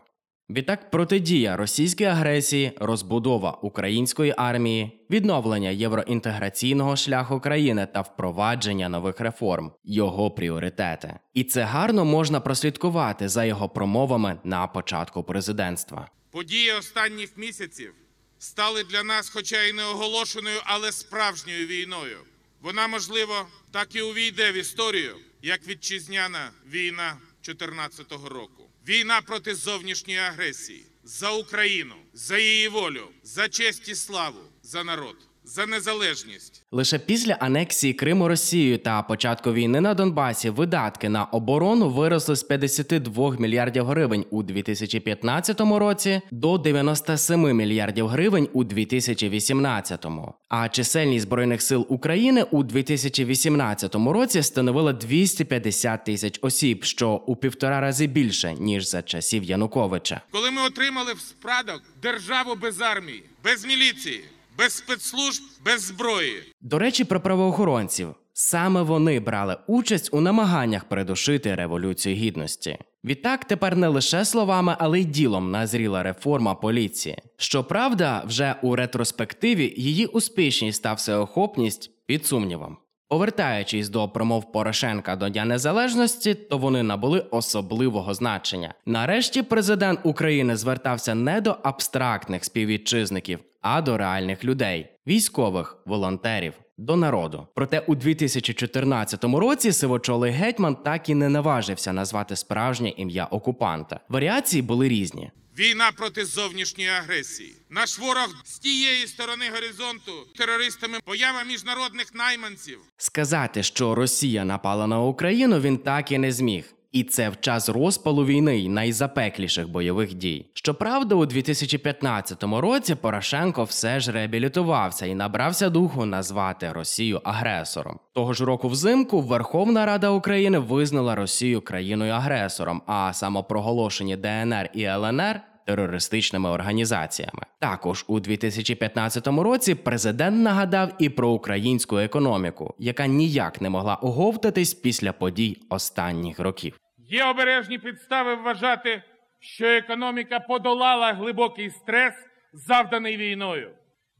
Відтак 0.49 0.91
протидія 0.91 1.57
російській 1.57 2.03
агресії, 2.03 2.71
розбудова 2.79 3.51
української 3.51 4.33
армії, 4.37 5.05
відновлення 5.09 5.69
євроінтеграційного 5.69 6.95
шляху 6.95 7.39
країни 7.39 7.87
та 7.93 8.01
впровадження 8.01 8.89
нових 8.89 9.19
реформ 9.19 9.71
його 9.83 10.31
пріоритети. 10.31 11.19
І 11.33 11.43
це 11.43 11.63
гарно 11.63 12.05
можна 12.05 12.39
прослідкувати 12.39 13.29
за 13.29 13.45
його 13.45 13.69
промовами 13.69 14.39
на 14.43 14.67
початку 14.67 15.23
президентства. 15.23 16.09
Події 16.31 16.71
останніх 16.71 17.37
місяців 17.37 17.93
стали 18.39 18.83
для 18.83 19.03
нас, 19.03 19.29
хоча 19.29 19.63
й 19.63 19.73
не 19.73 19.85
оголошеною, 19.85 20.59
але 20.63 20.91
справжньою 20.91 21.67
війною. 21.67 22.17
Вона, 22.61 22.87
можливо, 22.87 23.33
так 23.71 23.95
і 23.95 24.01
увійде 24.01 24.51
в 24.51 24.55
історію, 24.55 25.15
як 25.41 25.67
вітчизняна 25.67 26.51
війна 26.71 27.17
2014 27.41 28.11
року. 28.11 28.66
Війна 28.87 29.21
проти 29.21 29.55
зовнішньої 29.55 30.19
агресії. 30.19 30.85
За 31.03 31.31
Україну, 31.31 31.95
за 32.13 32.37
її 32.37 32.67
волю, 32.67 33.07
за 33.23 33.49
честь 33.49 33.89
і 33.89 33.95
славу, 33.95 34.39
за 34.63 34.83
народ, 34.83 35.15
за 35.47 35.65
незалежність. 35.65 36.63
Лише 36.71 36.99
після 36.99 37.33
анексії 37.33 37.93
Криму 37.93 38.27
Росією 38.27 38.77
та 38.77 39.01
початку 39.01 39.53
війни 39.53 39.81
на 39.81 39.93
Донбасі 39.93 40.49
видатки 40.49 41.09
на 41.09 41.23
оборону 41.23 41.89
виросли 41.89 42.35
з 42.35 42.43
52 42.43 43.35
мільярдів 43.39 43.85
гривень 43.85 44.25
у 44.29 44.43
2015 44.43 45.61
році 45.61 46.21
до 46.31 46.57
97 46.57 47.57
мільярдів 47.57 48.07
гривень 48.07 48.47
у 48.53 48.63
2018. 48.63 50.05
А 50.49 50.69
чисельність 50.69 51.25
збройних 51.25 51.61
сил 51.61 51.85
України 51.89 52.43
у 52.51 52.63
2018 52.63 53.95
році 53.95 54.43
становила 54.43 54.93
250 54.93 56.05
тисяч 56.05 56.39
осіб, 56.41 56.83
що 56.83 57.09
у 57.09 57.35
півтора 57.35 57.81
рази 57.81 58.07
більше 58.07 58.53
ніж 58.53 58.89
за 58.89 59.01
часів 59.01 59.43
Януковича. 59.43 60.21
Коли 60.31 60.51
ми 60.51 60.61
отримали 60.61 61.13
в 61.13 61.19
спадок 61.19 61.81
державу 62.01 62.55
без 62.55 62.81
армії, 62.81 63.23
без 63.43 63.65
міліції, 63.65 64.23
без 64.57 64.73
спецслужб, 64.73 65.43
без 65.65 65.81
зброї. 65.81 66.53
До 66.61 66.79
речі, 66.79 67.03
про 67.03 67.21
правоохоронців. 67.21 68.15
Саме 68.33 68.81
вони 68.81 69.19
брали 69.19 69.57
участь 69.67 70.09
у 70.13 70.21
намаганнях 70.21 70.85
придушити 70.85 71.55
революцію 71.55 72.15
гідності. 72.15 72.77
Відтак, 73.03 73.45
тепер 73.45 73.77
не 73.77 73.87
лише 73.87 74.25
словами, 74.25 74.75
але 74.79 74.99
й 74.99 75.05
ділом 75.05 75.51
назріла 75.51 76.03
реформа 76.03 76.55
поліції. 76.55 77.17
Щоправда, 77.37 78.23
вже 78.27 78.55
у 78.61 78.75
ретроспективі 78.75 79.73
її 79.77 80.05
успішність 80.05 80.83
та 80.83 80.93
всеохопність 80.93 81.91
під 82.05 82.25
сумнівом. 82.25 82.77
Повертаючись 83.09 83.89
до 83.89 84.09
промов 84.09 84.51
Порошенка 84.51 85.15
до 85.15 85.29
Дня 85.29 85.45
Незалежності, 85.45 86.33
то 86.33 86.57
вони 86.57 86.83
набули 86.83 87.19
особливого 87.19 88.13
значення. 88.13 88.73
Нарешті 88.85 89.41
президент 89.41 89.99
України 90.03 90.55
звертався 90.55 91.15
не 91.15 91.41
до 91.41 91.57
абстрактних 91.63 92.45
співвітчизників, 92.45 93.39
а 93.61 93.81
до 93.81 93.97
реальних 93.97 94.45
людей, 94.45 94.89
військових, 95.07 95.77
волонтерів, 95.85 96.53
до 96.77 96.95
народу. 96.95 97.47
Проте 97.55 97.79
у 97.79 97.95
2014 97.95 99.23
році 99.23 99.71
сивочолий 99.71 100.31
гетьман 100.31 100.75
так 100.75 101.09
і 101.09 101.15
не 101.15 101.29
наважився 101.29 101.93
назвати 101.93 102.35
справжнє 102.35 102.89
ім'я 102.89 103.25
окупанта. 103.25 103.99
Варіації 104.09 104.61
були 104.61 104.89
різні. 104.89 105.31
Війна 105.59 105.91
проти 105.91 106.25
зовнішньої 106.25 106.89
агресії. 106.89 107.55
Наш 107.69 107.99
ворог 107.99 108.35
з 108.45 108.59
тієї 108.59 109.07
сторони 109.07 109.45
горизонту 109.53 110.11
терористами, 110.37 110.97
поява 111.05 111.43
міжнародних 111.43 112.15
найманців. 112.15 112.79
Сказати, 112.97 113.63
що 113.63 113.95
Росія 113.95 114.45
напала 114.45 114.87
на 114.87 115.01
Україну, 115.01 115.59
він 115.59 115.77
так 115.77 116.11
і 116.11 116.17
не 116.17 116.31
зміг. 116.31 116.76
І 116.91 117.03
це 117.03 117.29
в 117.29 117.39
час 117.39 117.69
розпалу 117.69 118.25
війни 118.25 118.57
й 118.57 118.69
найзапекліших 118.69 119.69
бойових 119.69 120.13
дій. 120.13 120.45
Щоправда, 120.53 121.15
у 121.15 121.25
2015 121.25 122.43
році 122.43 122.95
Порошенко 122.95 123.63
все 123.63 123.99
ж 123.99 124.11
реабілітувався 124.11 125.05
і 125.05 125.15
набрався 125.15 125.69
духу 125.69 126.05
назвати 126.05 126.71
Росію 126.71 127.21
агресором. 127.23 127.99
Того 128.13 128.33
ж 128.33 128.45
року 128.45 128.67
взимку 128.67 129.21
Верховна 129.21 129.85
Рада 129.85 130.09
України 130.09 130.59
визнала 130.59 131.15
Росію 131.15 131.61
країною-агресором, 131.61 132.81
а 132.85 133.13
самопроголошені 133.13 134.17
ДНР 134.17 134.69
і 134.73 134.83
ЛНР 134.83 135.41
терористичними 135.67 136.49
організаціями. 136.49 137.41
Також 137.59 138.05
у 138.07 138.19
2015 138.19 139.27
році 139.27 139.75
президент 139.75 140.43
нагадав 140.43 140.91
і 140.99 141.09
про 141.09 141.29
українську 141.29 141.97
економіку, 141.97 142.75
яка 142.79 143.07
ніяк 143.07 143.61
не 143.61 143.69
могла 143.69 143.95
оговтатись 143.95 144.73
після 144.73 145.13
подій 145.13 145.57
останніх 145.69 146.39
років. 146.39 146.79
Є 146.97 147.25
обережні 147.25 147.77
підстави 147.77 148.35
вважати, 148.35 149.03
що 149.39 149.65
економіка 149.65 150.39
подолала 150.39 151.13
глибокий 151.13 151.69
стрес, 151.69 152.13
завданий 152.53 153.17
війною. 153.17 153.71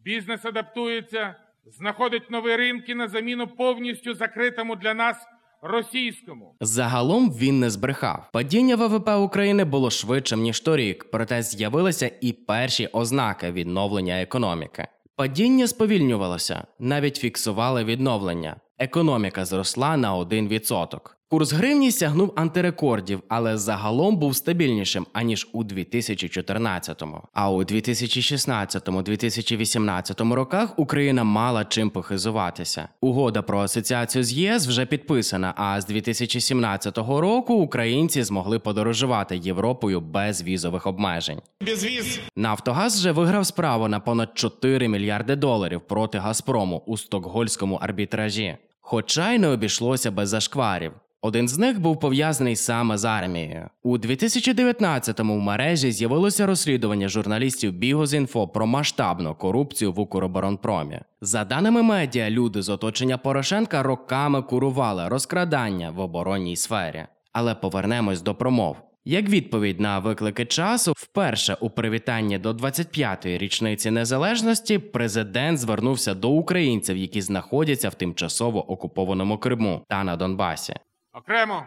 Бізнес 0.04 0.46
адаптується, 0.46 1.36
знаходить 1.66 2.32
нові 2.32 2.56
ринки 2.56 2.96
на 2.96 3.08
заміну 3.08 3.48
повністю 3.48 4.14
закритому 4.14 4.76
для 4.76 4.94
нас 4.94 5.18
російському. 5.62 6.56
Загалом 6.62 7.32
він 7.32 7.60
не 7.60 7.70
збрехав. 7.70 8.30
Падіння 8.34 8.76
ВВП 8.76 9.10
України 9.10 9.66
було 9.66 9.90
швидшим 9.90 10.42
ніж 10.42 10.60
торік, 10.60 11.12
проте 11.12 11.44
з'явилися 11.44 12.12
і 12.22 12.34
перші 12.34 12.88
ознаки 12.88 13.52
відновлення 13.52 14.22
економіки. 14.22 14.88
Падіння 15.16 15.68
сповільнювалося, 15.68 16.68
навіть 16.80 17.18
фіксували 17.18 17.84
відновлення. 17.84 18.56
Економіка 18.80 19.46
зросла 19.46 19.98
на 19.98 20.16
1%. 20.16 21.00
Курс 21.30 21.54
гривні 21.54 21.92
сягнув 21.92 22.34
антирекордів, 22.36 23.24
але 23.28 23.58
загалом 23.58 24.18
був 24.18 24.36
стабільнішим 24.36 25.08
аніж 25.14 25.48
у 25.54 25.64
2014-му. 25.64 27.22
А 27.34 27.52
у 27.52 27.64
2016-2018 27.64 30.34
роках 30.34 30.80
Україна 30.80 31.24
мала 31.24 31.66
чим 31.66 31.90
похизуватися. 31.90 32.90
Угода 33.02 33.42
про 33.42 33.60
асоціацію 33.60 34.24
з 34.24 34.34
ЄС 34.34 34.68
вже 34.68 34.86
підписана. 34.86 35.54
А 35.58 35.82
з 35.82 35.86
2017 35.86 36.98
року 36.98 37.54
українці 37.54 38.24
змогли 38.24 38.60
подорожувати 38.60 39.38
Європою 39.38 40.02
без 40.02 40.44
візових 40.44 40.88
обмежень. 40.88 41.42
Безвіз 41.62 42.20
Нафтогаз 42.36 43.00
вже 43.00 43.12
виграв 43.12 43.46
справу 43.46 43.88
на 43.88 44.00
понад 44.00 44.30
4 44.34 44.88
мільярди 44.88 45.36
доларів 45.36 45.82
проти 45.82 46.18
Газпрому 46.18 46.84
у 46.86 46.98
стокгольському 46.98 47.76
арбітражі. 47.76 48.58
Хоча 48.82 49.32
й 49.32 49.40
не 49.40 49.48
обійшлося 49.48 50.12
без 50.12 50.30
зашкварів. 50.30 50.92
Один 51.22 51.48
з 51.48 51.58
них 51.58 51.82
був 51.82 52.00
пов'язаний 52.00 52.56
саме 52.56 52.98
з 52.98 53.06
армією. 53.06 53.70
У 53.84 53.98
2019-му 53.98 55.38
в 55.38 55.42
мережі 55.42 55.92
з'явилося 55.92 56.46
розслідування 56.46 57.08
журналістів 57.08 57.74
Бігозінфо 57.74 58.48
про 58.48 58.68
масштабну 58.68 59.36
корупцію 59.36 59.94
в 59.94 60.00
Укроборонпромі. 60.00 61.00
За 61.22 61.46
даними 61.46 61.82
медіа, 61.82 62.30
люди 62.30 62.62
з 62.62 62.70
оточення 62.70 63.18
Порошенка 63.18 63.84
роками 63.84 64.42
курували 64.42 65.08
розкрадання 65.08 65.92
в 65.92 66.00
оборонній 66.00 66.56
сфері. 66.56 67.06
Але 67.34 67.56
повернемось 67.56 68.22
до 68.22 68.36
промов. 68.36 68.78
Як 69.06 69.30
відповідь 69.30 69.80
на 69.80 70.00
виклики 70.00 70.46
часу, 70.46 70.94
вперше 70.98 71.58
у 71.60 71.70
привітанні 71.70 72.38
до 72.38 72.52
25-ї 72.52 73.38
річниці 73.38 73.92
незалежності 73.92 74.80
президент 74.80 75.60
звернувся 75.60 76.14
до 76.14 76.30
українців, 76.30 76.98
які 76.98 77.22
знаходяться 77.22 77.90
в 77.90 77.94
тимчасово 77.94 78.72
окупованому 78.72 79.38
Криму 79.38 79.82
та 79.90 80.04
на 80.04 80.16
Донбасі. 80.16 80.76
Окремо 81.18 81.66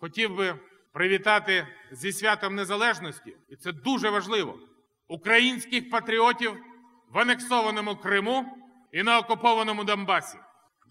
хотів 0.00 0.36
би 0.36 0.54
привітати 0.92 1.66
зі 1.90 2.12
святом 2.12 2.54
незалежності, 2.54 3.36
і 3.48 3.56
це 3.56 3.72
дуже 3.72 4.10
важливо. 4.10 4.58
Українських 5.08 5.90
патріотів 5.90 6.56
в 7.10 7.18
анексованому 7.18 7.96
Криму 7.96 8.58
і 8.92 9.02
на 9.02 9.18
окупованому 9.18 9.84
Донбасі. 9.84 10.38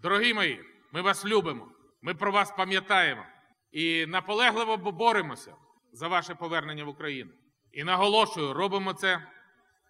Дорогі 0.01 0.33
мої, 0.33 0.61
ми 0.93 1.01
вас 1.01 1.25
любимо, 1.25 1.67
ми 2.01 2.13
про 2.13 2.31
вас 2.31 2.51
пам'ятаємо 2.51 3.23
і 3.71 4.05
наполегливо 4.05 4.77
боремося 4.77 5.55
за 5.93 6.07
ваше 6.07 6.35
повернення 6.35 6.83
в 6.83 6.89
Україну. 6.89 7.31
І 7.71 7.83
наголошую, 7.83 8.53
робимо 8.53 8.93
це 8.93 9.27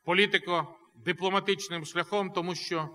політико-дипломатичним 0.06 1.86
шляхом, 1.86 2.32
тому 2.32 2.56
що 2.56 2.90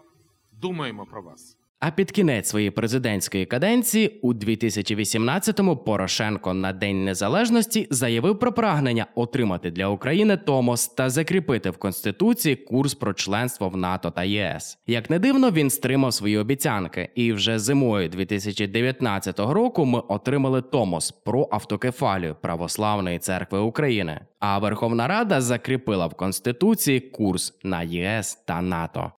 думаємо 0.52 1.06
про 1.06 1.22
вас. 1.22 1.62
А 1.85 1.90
під 1.90 2.11
кінець 2.11 2.49
своєї 2.49 2.71
президентської 2.71 3.47
каденції 3.47 4.18
у 4.23 4.35
2018-му 4.35 5.77
Порошенко 5.77 6.55
на 6.55 6.73
День 6.73 7.05
Незалежності 7.05 7.87
заявив 7.90 8.38
про 8.38 8.53
прагнення 8.53 9.07
отримати 9.14 9.71
для 9.71 9.87
України 9.87 10.37
Томос 10.37 10.88
та 10.88 11.11
закріпити 11.11 11.71
в 11.71 11.77
конституції 11.77 12.57
курс 12.57 12.95
про 12.95 13.14
членство 13.14 13.68
в 13.68 13.77
НАТО 13.77 14.11
та 14.11 14.25
ЄС. 14.25 14.79
Як 14.87 15.11
не 15.11 15.18
дивно, 15.18 15.51
він 15.51 15.71
стримав 15.71 16.14
свої 16.14 16.38
обіцянки, 16.38 17.09
і 17.14 17.33
вже 17.33 17.59
зимою 17.59 18.09
2019 18.09 19.40
року 19.40 19.85
ми 19.85 19.99
отримали 20.09 20.62
Томос 20.62 21.11
про 21.11 21.49
автокефалію 21.53 22.37
Православної 22.42 23.18
церкви 23.18 23.59
України. 23.59 24.21
А 24.40 24.59
Верховна 24.59 25.09
Рада 25.09 25.40
закріпила 25.40 26.07
в 26.07 26.14
конституції 26.14 27.01
курс 27.01 27.59
на 27.64 27.83
ЄС 27.83 28.35
та 28.35 28.62
НАТО. 28.62 29.12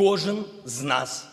Кожен 0.00 0.44
з 0.64 0.82
нас 0.82 1.28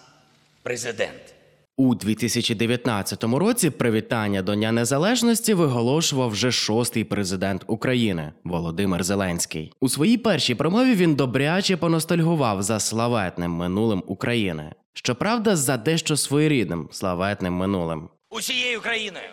президент. 0.63 1.33
У 1.77 1.95
2019 1.95 3.23
році 3.23 3.69
привітання 3.69 4.41
до 4.41 4.55
Дня 4.55 4.71
Незалежності 4.71 5.53
виголошував 5.53 6.29
вже 6.29 6.51
шостий 6.51 7.03
президент 7.03 7.63
України 7.67 8.33
Володимир 8.43 9.03
Зеленський. 9.03 9.73
У 9.79 9.89
своїй 9.89 10.17
першій 10.17 10.55
промові 10.55 10.95
він 10.95 11.15
добряче 11.15 11.77
поностальгував 11.77 12.63
за 12.63 12.79
славетним 12.79 13.51
минулим 13.51 14.03
України. 14.07 14.73
Щоправда, 14.93 15.55
за 15.55 15.77
дещо 15.77 16.17
своєрідним 16.17 16.89
славетним 16.91 17.53
минулим. 17.53 18.09
Усією 18.29 18.81
країною 18.81 19.29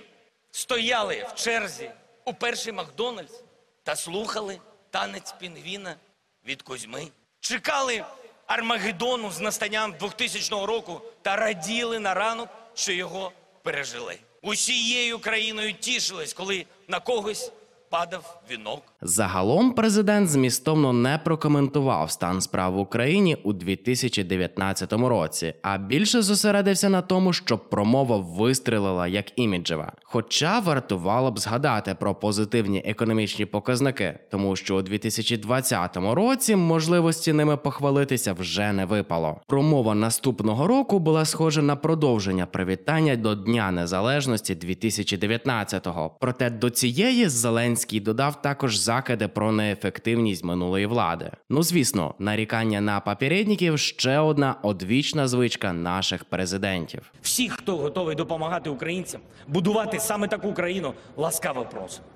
стояли 0.50 1.26
в 1.28 1.34
черзі 1.34 1.90
у 2.24 2.34
перший 2.34 2.72
Макдональдс 2.72 3.44
та 3.82 3.96
слухали 3.96 4.58
танець 4.90 5.34
пінгвіна 5.40 5.94
від 6.48 6.62
Кузьми. 6.62 7.02
Чекали 7.40 8.04
Армагеддону 8.46 9.30
з 9.30 9.40
настанням 9.40 9.94
2000 10.00 10.66
року 10.66 11.00
та 11.22 11.36
раділи 11.36 11.98
на 11.98 12.14
ранок, 12.14 12.48
що 12.74 12.92
його 12.92 13.32
пережили. 13.62 14.16
Усією 14.42 15.18
країною 15.18 15.72
тішились, 15.72 16.32
коли 16.32 16.66
на 16.88 17.00
когось 17.00 17.52
падав 17.90 18.42
вінок. 18.50 18.82
Загалом 19.02 19.72
президент 19.72 20.28
змістовно 20.28 20.92
не 20.92 21.18
прокоментував 21.18 22.10
стан 22.10 22.40
справ 22.40 22.72
в 22.72 22.78
Україні 22.78 23.36
у 23.42 23.52
2019 23.52 24.92
році, 24.92 25.54
а 25.62 25.78
більше 25.78 26.22
зосередився 26.22 26.88
на 26.88 27.02
тому, 27.02 27.32
що 27.32 27.58
промова 27.58 28.16
вистрілила 28.16 29.06
як 29.06 29.38
іміджева. 29.38 29.92
Хоча 30.14 30.60
вартувало 30.60 31.30
б 31.30 31.38
згадати 31.38 31.94
про 31.94 32.14
позитивні 32.14 32.82
економічні 32.84 33.46
показники, 33.46 34.18
тому 34.30 34.56
що 34.56 34.76
у 34.76 34.82
2020 34.82 35.96
році 35.96 36.56
можливості 36.56 37.32
ними 37.32 37.56
похвалитися 37.56 38.32
вже 38.32 38.72
не 38.72 38.84
випало. 38.84 39.40
Промова 39.46 39.94
наступного 39.94 40.66
року 40.66 40.98
була 40.98 41.24
схожа 41.24 41.62
на 41.62 41.76
продовження 41.76 42.46
привітання 42.46 43.16
до 43.16 43.34
Дня 43.34 43.70
Незалежності 43.70 44.54
2019-го. 44.54 46.16
Проте 46.20 46.50
до 46.50 46.70
цієї 46.70 47.28
Зеленський 47.28 48.00
додав 48.00 48.42
також 48.42 48.76
закиди 48.76 49.28
про 49.28 49.52
неефективність 49.52 50.44
минулої 50.44 50.86
влади. 50.86 51.30
Ну 51.50 51.62
звісно, 51.62 52.14
нарікання 52.18 52.80
на 52.80 53.00
попередників 53.00 53.78
ще 53.78 54.18
одна 54.18 54.56
одвічна 54.62 55.28
звичка 55.28 55.72
наших 55.72 56.24
президентів. 56.24 57.12
Всі, 57.22 57.48
хто 57.48 57.76
готовий 57.76 58.16
допомагати 58.16 58.70
українцям, 58.70 59.20
будувати 59.48 60.00
саме 60.06 60.28
таку 60.28 60.54
країну, 60.54 60.94
ласкаво 61.16 61.64
просимо. 61.64 62.06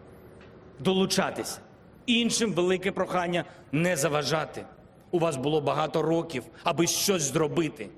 Долучатися. 0.78 1.58
Іншим 2.06 2.52
велике 2.52 2.92
прохання 2.92 3.44
не 3.72 3.96
заважати. 3.96 4.64
У 5.10 5.18
вас 5.18 5.36
було 5.36 5.60
багато 5.60 6.02
років, 6.02 6.42
аби 6.64 6.86
щось 6.86 7.22
зробити. 7.22 7.88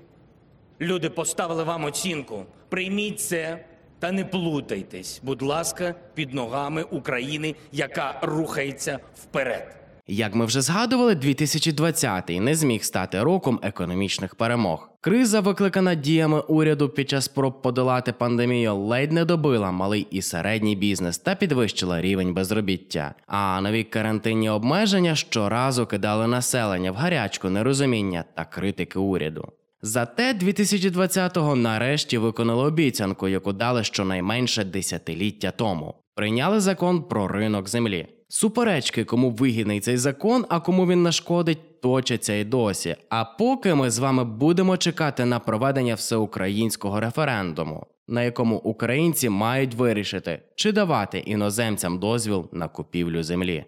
Люди 0.81 1.09
поставили 1.09 1.63
вам 1.63 1.83
оцінку. 1.83 2.45
Прийміть 2.69 3.21
це 3.21 3.65
та 3.99 4.11
не 4.11 4.25
плутайтесь, 4.25 5.21
будь 5.23 5.41
ласка, 5.41 5.95
під 6.13 6.33
ногами 6.33 6.83
України, 6.83 7.55
яка 7.71 8.19
рухається 8.21 8.99
вперед. 9.15 9.75
Як 10.07 10.35
ми 10.35 10.45
вже 10.45 10.61
згадували, 10.61 11.15
2020-й 11.15 12.39
не 12.39 12.55
зміг 12.55 12.83
стати 12.83 13.23
роком 13.23 13.59
економічних 13.63 14.35
перемог. 14.35 14.90
Криза, 15.03 15.39
викликана 15.39 15.95
діями 15.95 16.39
уряду 16.39 16.89
під 16.89 17.09
час 17.09 17.25
спроб 17.25 17.61
подолати 17.61 18.13
пандемію, 18.13 18.75
ледь 18.75 19.11
не 19.11 19.25
добила 19.25 19.71
малий 19.71 20.07
і 20.11 20.21
середній 20.21 20.75
бізнес 20.75 21.17
та 21.17 21.35
підвищила 21.35 22.01
рівень 22.01 22.33
безробіття. 22.33 23.15
А 23.27 23.61
нові 23.61 23.83
карантинні 23.83 24.49
обмеження 24.49 25.15
щоразу 25.15 25.85
кидали 25.85 26.27
населення 26.27 26.91
в 26.91 26.95
гарячку 26.95 27.49
нерозуміння 27.49 28.23
та 28.35 28.45
критики 28.45 28.99
уряду. 28.99 29.47
Зате 29.81 30.33
2020-го 30.33 31.55
нарешті 31.55 32.17
виконали 32.17 32.63
обіцянку, 32.63 33.27
яку 33.27 33.53
дали 33.53 33.83
щонайменше 33.83 34.63
десятиліття 34.63 35.51
тому. 35.51 35.95
Прийняли 36.15 36.59
закон 36.59 37.03
про 37.03 37.27
ринок 37.27 37.69
землі. 37.69 38.07
Суперечки, 38.33 39.03
кому 39.03 39.29
вигідний 39.29 39.79
цей 39.79 39.97
закон, 39.97 40.45
а 40.49 40.59
кому 40.59 40.87
він 40.87 41.03
нашкодить, 41.03 41.81
точаться 41.81 42.33
й 42.33 42.43
досі. 42.43 42.95
А 43.09 43.25
поки 43.25 43.75
ми 43.75 43.89
з 43.89 43.99
вами 43.99 44.23
будемо 44.23 44.77
чекати 44.77 45.25
на 45.25 45.39
проведення 45.39 45.95
всеукраїнського 45.95 46.99
референдуму, 46.99 47.87
на 48.07 48.23
якому 48.23 48.57
українці 48.57 49.29
мають 49.29 49.73
вирішити, 49.73 50.41
чи 50.55 50.71
давати 50.71 51.19
іноземцям 51.19 51.99
дозвіл 51.99 52.49
на 52.51 52.67
купівлю 52.67 53.23
землі. 53.23 53.65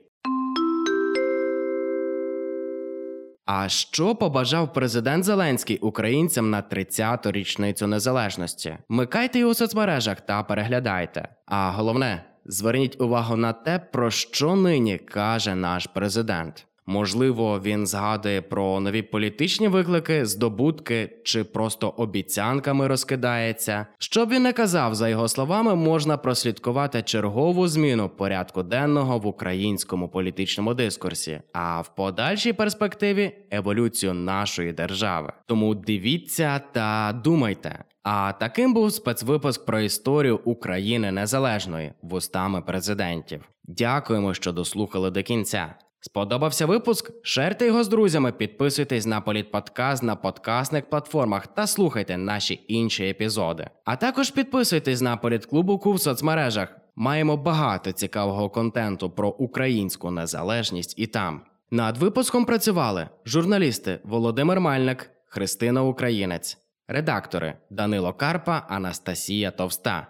А 3.46 3.70
що 3.70 4.16
побажав 4.16 4.74
президент 4.74 5.24
Зеленський 5.24 5.78
українцям 5.78 6.50
на 6.50 6.62
30-ту 6.62 7.32
річницю 7.32 7.88
незалежності? 7.88 8.78
Микайте 8.90 9.40
його 9.40 9.52
у 9.52 9.56
соцмережах 9.56 10.22
та 10.22 10.44
переглядайте. 10.44 11.28
А 11.46 11.72
головне, 11.72 12.24
зверніть 12.46 13.02
увагу 13.02 13.36
на 13.36 13.54
те, 13.54 13.80
про 13.80 14.12
що 14.12 14.56
нині 14.56 14.98
каже 14.98 15.56
наш 15.56 15.88
президент. 15.88 16.68
Можливо, 16.86 17.60
він 17.60 17.88
згадує 17.88 18.42
про 18.42 18.80
нові 18.80 19.02
політичні 19.02 19.68
виклики, 19.68 20.26
здобутки 20.26 21.10
чи 21.24 21.44
просто 21.44 21.90
обіцянками 21.90 22.88
розкидається. 22.88 23.86
Щоб 23.98 24.30
він 24.30 24.44
не 24.44 24.54
казав, 24.54 24.96
за 24.96 25.10
його 25.10 25.28
словами, 25.28 25.76
можна 25.76 26.18
прослідкувати 26.18 27.02
чергову 27.02 27.68
зміну 27.68 28.10
порядку 28.10 28.64
денного 28.64 29.20
в 29.20 29.28
українському 29.28 30.10
політичному 30.10 30.74
дискурсі, 30.74 31.42
а 31.54 31.82
в 31.82 31.96
подальшій 31.96 32.54
перспективі 32.54 33.32
еволюцію 33.52 34.14
нашої 34.14 34.74
держави. 34.74 35.34
Тому 35.46 35.76
дивіться 35.76 36.62
та 36.72 37.22
думайте. 37.24 37.84
А 38.04 38.34
таким 38.40 38.74
був 38.74 38.94
спецвипуск 38.94 39.66
про 39.66 39.80
історію 39.80 40.40
України 40.46 41.12
незалежної 41.12 41.94
вустами 42.02 42.62
президентів. 42.62 43.50
Дякуємо, 43.64 44.34
що 44.34 44.52
дослухали 44.52 45.12
до 45.12 45.24
кінця. 45.24 45.76
Сподобався 46.06 46.66
випуск? 46.66 47.12
Шерте 47.24 47.66
його 47.66 47.84
з 47.84 47.88
друзями, 47.88 48.32
підписуйтесь 48.32 49.06
на 49.06 49.22
політподкаст 49.22 50.04
на 50.04 50.16
подкастних 50.16 50.90
платформах 50.90 51.48
та 51.48 51.68
слухайте 51.68 52.18
наші 52.18 52.66
інші 52.68 53.10
епізоди. 53.10 53.68
А 53.86 53.96
також 53.96 54.32
підписуйтесь 54.32 55.02
на 55.02 55.18
політклубу 55.18 55.80
Ку 55.80 55.94
в 55.94 56.02
соцмережах. 56.02 56.76
Маємо 56.96 57.38
багато 57.38 57.92
цікавого 57.92 58.50
контенту 58.50 59.10
про 59.10 59.30
українську 59.30 60.12
незалежність 60.12 60.94
і 60.98 61.08
там. 61.08 61.42
Над 61.72 61.98
випуском 61.98 62.46
працювали 62.46 63.10
журналісти 63.26 64.00
Володимир 64.04 64.60
Мальник, 64.60 65.12
Христина 65.26 65.84
Українець, 65.84 66.58
редактори 66.88 67.54
Данило 67.70 68.14
Карпа, 68.14 68.66
Анастасія 68.70 69.52
Товста, 69.52 70.08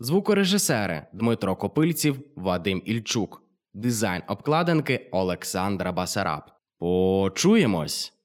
звукорежисери 0.00 1.02
Дмитро 1.12 1.56
Копильців, 1.56 2.20
Вадим 2.36 2.82
Ільчук, 2.84 3.45
дизайн 3.76 4.22
обкладинки 4.26 5.08
Олександра 5.12 5.92
Басараб. 5.92 6.42
Почуємось! 6.78 8.15